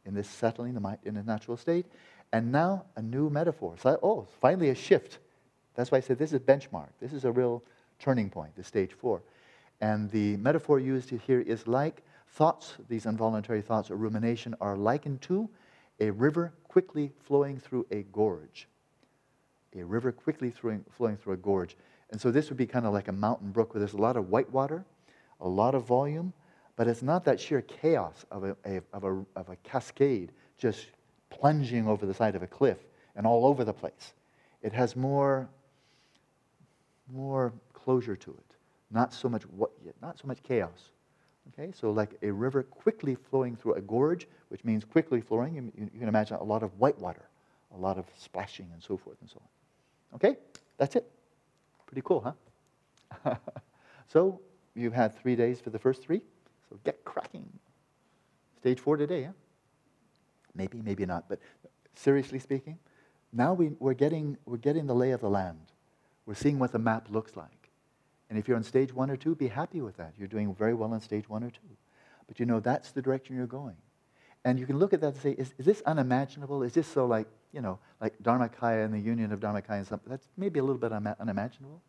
in 0.05 0.15
this 0.15 0.29
settling 0.29 0.77
in 1.05 1.17
a 1.17 1.23
natural 1.23 1.57
state. 1.57 1.87
And 2.33 2.51
now 2.51 2.85
a 2.97 3.03
new 3.03 3.31
metaphor. 3.31 3.77
So, 3.79 3.99
oh, 4.03 4.27
finally 4.41 4.71
a 4.71 4.75
shift. 4.75 5.19
That's 5.75 5.91
why 5.91 5.99
I 5.99 6.01
said 6.01 6.19
this 6.19 6.33
is 6.33 6.41
benchmark. 6.41 6.89
This 7.01 7.13
is 7.13 7.25
a 7.25 7.33
real 7.33 7.63
turning 7.99 8.29
point, 8.29 8.55
the 8.57 8.65
stage 8.65 8.93
four. 8.93 9.23
And 9.81 10.11
the 10.11 10.37
metaphor 10.37 10.79
used 10.79 11.11
here 11.11 11.41
is 11.41 11.67
like 11.67 12.03
thoughts, 12.29 12.75
these 12.89 13.07
involuntary 13.07 13.63
thoughts 13.63 13.91
or 13.91 13.97
rumination, 13.97 14.55
are 14.61 14.77
likened 14.77 15.23
to 15.23 15.49
a 16.01 16.11
river 16.11 16.53
quickly 16.69 17.13
flowing 17.25 17.59
through 17.59 17.87
a 17.91 18.03
gorge 18.05 18.67
a 19.77 19.85
river 19.85 20.13
quickly 20.13 20.51
flowing, 20.51 20.85
flowing 20.91 21.17
through 21.17 21.35
a 21.35 21.39
gorge. 21.39 21.77
And 22.11 22.21
so 22.21 22.31
this 22.31 22.49
would 22.51 22.59
be 22.59 22.67
kind 22.67 22.87
of 22.87 22.93
like 22.93 23.09
a 23.09 23.13
mountain 23.13 23.51
brook 23.51 23.75
where 23.75 23.79
there's 23.79 23.95
a 23.95 23.99
lot 23.99 24.17
of 24.17 24.29
white 24.29 24.51
water, 24.53 24.85
a 25.41 25.49
lot 25.49 25.75
of 25.75 25.85
volume, 25.85 26.33
but 26.77 26.87
it's 26.87 27.03
not 27.03 27.25
that 27.25 27.41
sheer 27.41 27.63
chaos 27.63 28.25
of 28.31 28.45
a, 28.45 28.57
a, 28.65 28.83
of 28.93 29.05
a, 29.05 29.25
of 29.37 29.49
a 29.49 29.57
cascade 29.63 30.33
just 30.59 30.87
plunging 31.31 31.89
over 31.89 32.07
the 32.07 32.15
side 32.15 32.37
of 32.37 32.43
a 32.43 32.47
cliff 32.47 32.79
and 33.17 33.27
all 33.27 33.47
over 33.47 33.65
the 33.65 33.73
place. 33.73 34.15
It 34.63 34.73
has 34.73 34.95
more, 34.95 35.49
more 37.13 37.53
closure 37.73 38.17
to 38.17 38.31
it, 38.31 38.57
not 38.91 39.13
so 39.13 39.29
much, 39.29 39.43
what, 39.45 39.71
not 40.01 40.19
so 40.19 40.29
much 40.29 40.43
chaos. 40.43 40.91
Okay, 41.49 41.73
so 41.73 41.91
like 41.91 42.17
a 42.23 42.31
river 42.31 42.63
quickly 42.63 43.17
flowing 43.17 43.57
through 43.57 43.75
a 43.75 43.81
gorge, 43.81 44.29
which 44.49 44.65
means 44.65 44.85
quickly 44.85 45.21
flowing, 45.21 45.57
you, 45.57 45.91
you 45.93 45.99
can 45.99 46.09
imagine 46.09 46.37
a 46.37 46.45
lot 46.45 46.63
of 46.63 46.79
white 46.79 46.99
water, 46.99 47.29
a 47.75 47.79
lot 47.79 47.99
of 47.99 48.07
splashing 48.17 48.69
and 48.73 48.83
so 48.83 48.97
forth 48.97 49.17
and 49.21 49.29
so 49.29 49.39
on. 49.41 49.49
Okay, 50.15 50.37
that's 50.79 50.97
it. 50.97 51.11
Pretty 51.87 52.03
cool, 52.05 52.35
huh? 53.25 53.35
so 54.09 54.41
you've 54.75 54.93
had 54.93 55.19
three 55.19 55.37
days 55.37 55.61
for 55.61 55.71
the 55.71 55.79
first 55.79 56.03
three, 56.03 56.23
so 56.69 56.79
get 56.85 57.05
cracking. 57.05 57.49
Stage 58.59 58.81
four 58.81 58.97
today, 58.97 59.23
yeah? 59.23 59.33
Maybe, 60.55 60.81
maybe 60.83 61.07
not, 61.07 61.29
but 61.29 61.39
seriously 61.95 62.39
speaking, 62.39 62.79
now 63.33 63.55
we, 63.55 63.71
we're, 63.79 63.95
getting, 63.95 64.37
we're 64.45 64.59
getting 64.59 64.87
the 64.87 64.95
lay 64.95 65.13
of 65.13 65.21
the 65.21 65.31
land. 65.31 65.59
We're 66.27 66.35
seeing 66.35 66.59
what 66.59 66.73
the 66.73 66.79
map 66.79 67.09
looks 67.11 67.37
like. 67.37 67.71
And 68.29 68.39
if 68.39 68.49
you're 68.49 68.57
on 68.57 68.63
stage 68.63 68.95
one 68.95 69.11
or 69.11 69.17
two, 69.17 69.35
be 69.35 69.49
happy 69.49 69.81
with 69.81 69.97
that. 69.97 70.15
You're 70.19 70.29
doing 70.29 70.55
very 70.55 70.75
well 70.75 70.93
on 70.93 71.01
stage 71.01 71.29
one 71.29 71.43
or 71.43 71.51
two. 71.51 71.77
But 72.27 72.41
you 72.41 72.47
know 72.47 72.61
that's 72.61 72.93
the 72.93 73.03
direction 73.03 73.37
you're 73.37 73.47
going. 73.47 73.77
And 74.45 74.59
you 74.59 74.67
can 74.67 74.79
look 74.79 74.93
at 74.93 75.01
that 75.01 75.15
and 75.15 75.23
say, 75.23 75.33
is, 75.33 75.55
is 75.59 75.67
this 75.67 75.83
unimaginable? 75.87 76.63
Is 76.63 76.75
this 76.75 76.87
so 76.87 77.07
like, 77.07 77.29
you 77.53 77.61
know, 77.61 77.79
like 78.01 78.19
Dharmakaya 78.23 78.85
and 78.85 78.93
the 78.93 78.99
union 78.99 79.33
of 79.33 79.41
Dharmakaya 79.41 79.79
and 79.79 79.87
something? 79.87 80.11
That's 80.11 80.29
maybe 80.37 80.59
a 80.59 80.63
little 80.63 80.81
bit 80.81 80.93
un- 80.93 81.15
unimaginable. 81.21 81.81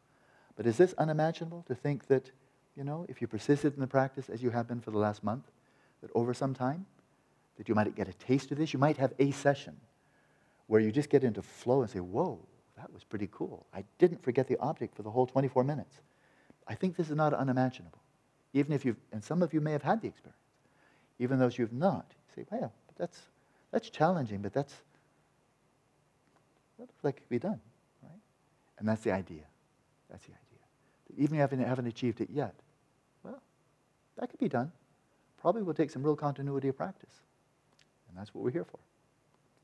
But 0.56 0.68
is 0.68 0.78
this 0.78 0.94
unimaginable 0.98 1.64
to 1.68 1.74
think 1.74 2.08
that, 2.08 2.30
you 2.76 2.84
know, 2.84 3.06
if 3.10 3.22
you 3.22 3.28
persisted 3.28 3.74
in 3.74 3.80
the 3.80 3.88
practice 3.88 4.30
as 4.30 4.44
you 4.44 4.52
have 4.52 4.68
been 4.68 4.82
for 4.82 4.92
the 4.92 5.00
last 5.00 5.24
month, 5.24 5.46
that 6.02 6.12
over 6.14 6.34
some 6.34 6.54
time, 6.54 6.86
that 7.58 7.68
you 7.68 7.76
might 7.76 7.96
get 7.96 8.08
a 8.08 8.14
taste 8.14 8.52
of 8.52 8.60
this? 8.60 8.72
You 8.72 8.80
might 8.80 8.98
have 8.98 9.14
a 9.18 9.32
session 9.32 9.76
where 10.68 10.80
you 10.80 10.92
just 10.92 11.10
get 11.10 11.24
into 11.24 11.42
flow 11.42 11.82
and 11.82 11.90
say, 11.90 12.00
whoa, 12.00 12.40
that 12.78 12.94
was 12.94 13.04
pretty 13.04 13.30
cool. 13.32 13.66
I 13.74 13.84
didn't 13.98 14.24
forget 14.24 14.48
the 14.48 14.58
object 14.60 14.96
for 14.96 15.04
the 15.04 15.10
whole 15.10 15.26
24 15.26 15.64
minutes. 15.64 16.02
I 16.68 16.76
think 16.76 16.96
this 16.98 17.10
is 17.10 17.16
not 17.16 17.34
unimaginable. 17.34 18.00
Even 18.54 18.74
if 18.74 18.86
you've, 18.86 18.98
and 19.12 19.24
some 19.24 19.42
of 19.42 19.54
you 19.54 19.62
may 19.62 19.72
have 19.72 19.82
had 19.82 20.02
the 20.02 20.08
experience, 20.08 20.38
even 21.20 21.40
those 21.40 21.58
you've 21.58 21.74
not, 21.74 22.14
say, 22.36 22.46
well, 22.52 22.72
that's, 22.98 23.20
that's 23.72 23.90
challenging, 23.90 24.42
but 24.42 24.54
that's, 24.54 24.74
that 27.02 27.14
could 27.14 27.30
be 27.30 27.40
done, 27.40 27.60
right? 28.02 28.12
And 28.80 28.88
that's 28.88 29.02
the 29.02 29.12
idea. 29.12 29.44
That's 30.10 30.26
the 30.26 30.32
idea. 30.32 31.24
Even 31.24 31.40
if 31.40 31.52
you 31.52 31.58
haven't 31.60 31.88
achieved 31.88 32.22
it 32.22 32.30
yet, 32.32 32.56
well, 33.24 33.42
that 34.18 34.30
could 34.30 34.40
be 34.40 34.50
done. 34.50 34.72
Probably 35.40 35.62
will 35.62 35.74
take 35.74 35.92
some 35.92 36.04
real 36.04 36.16
continuity 36.16 36.70
of 36.70 36.78
practice. 36.78 37.14
And 38.10 38.18
that's 38.18 38.34
what 38.34 38.44
we're 38.44 38.52
here 38.52 38.66
for. 38.66 38.80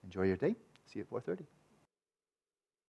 Enjoy 0.04 0.24
your 0.24 0.38
day. 0.38 0.56
See 0.92 1.00
you 1.00 1.02
at 1.02 1.10
4.30. 1.10 1.46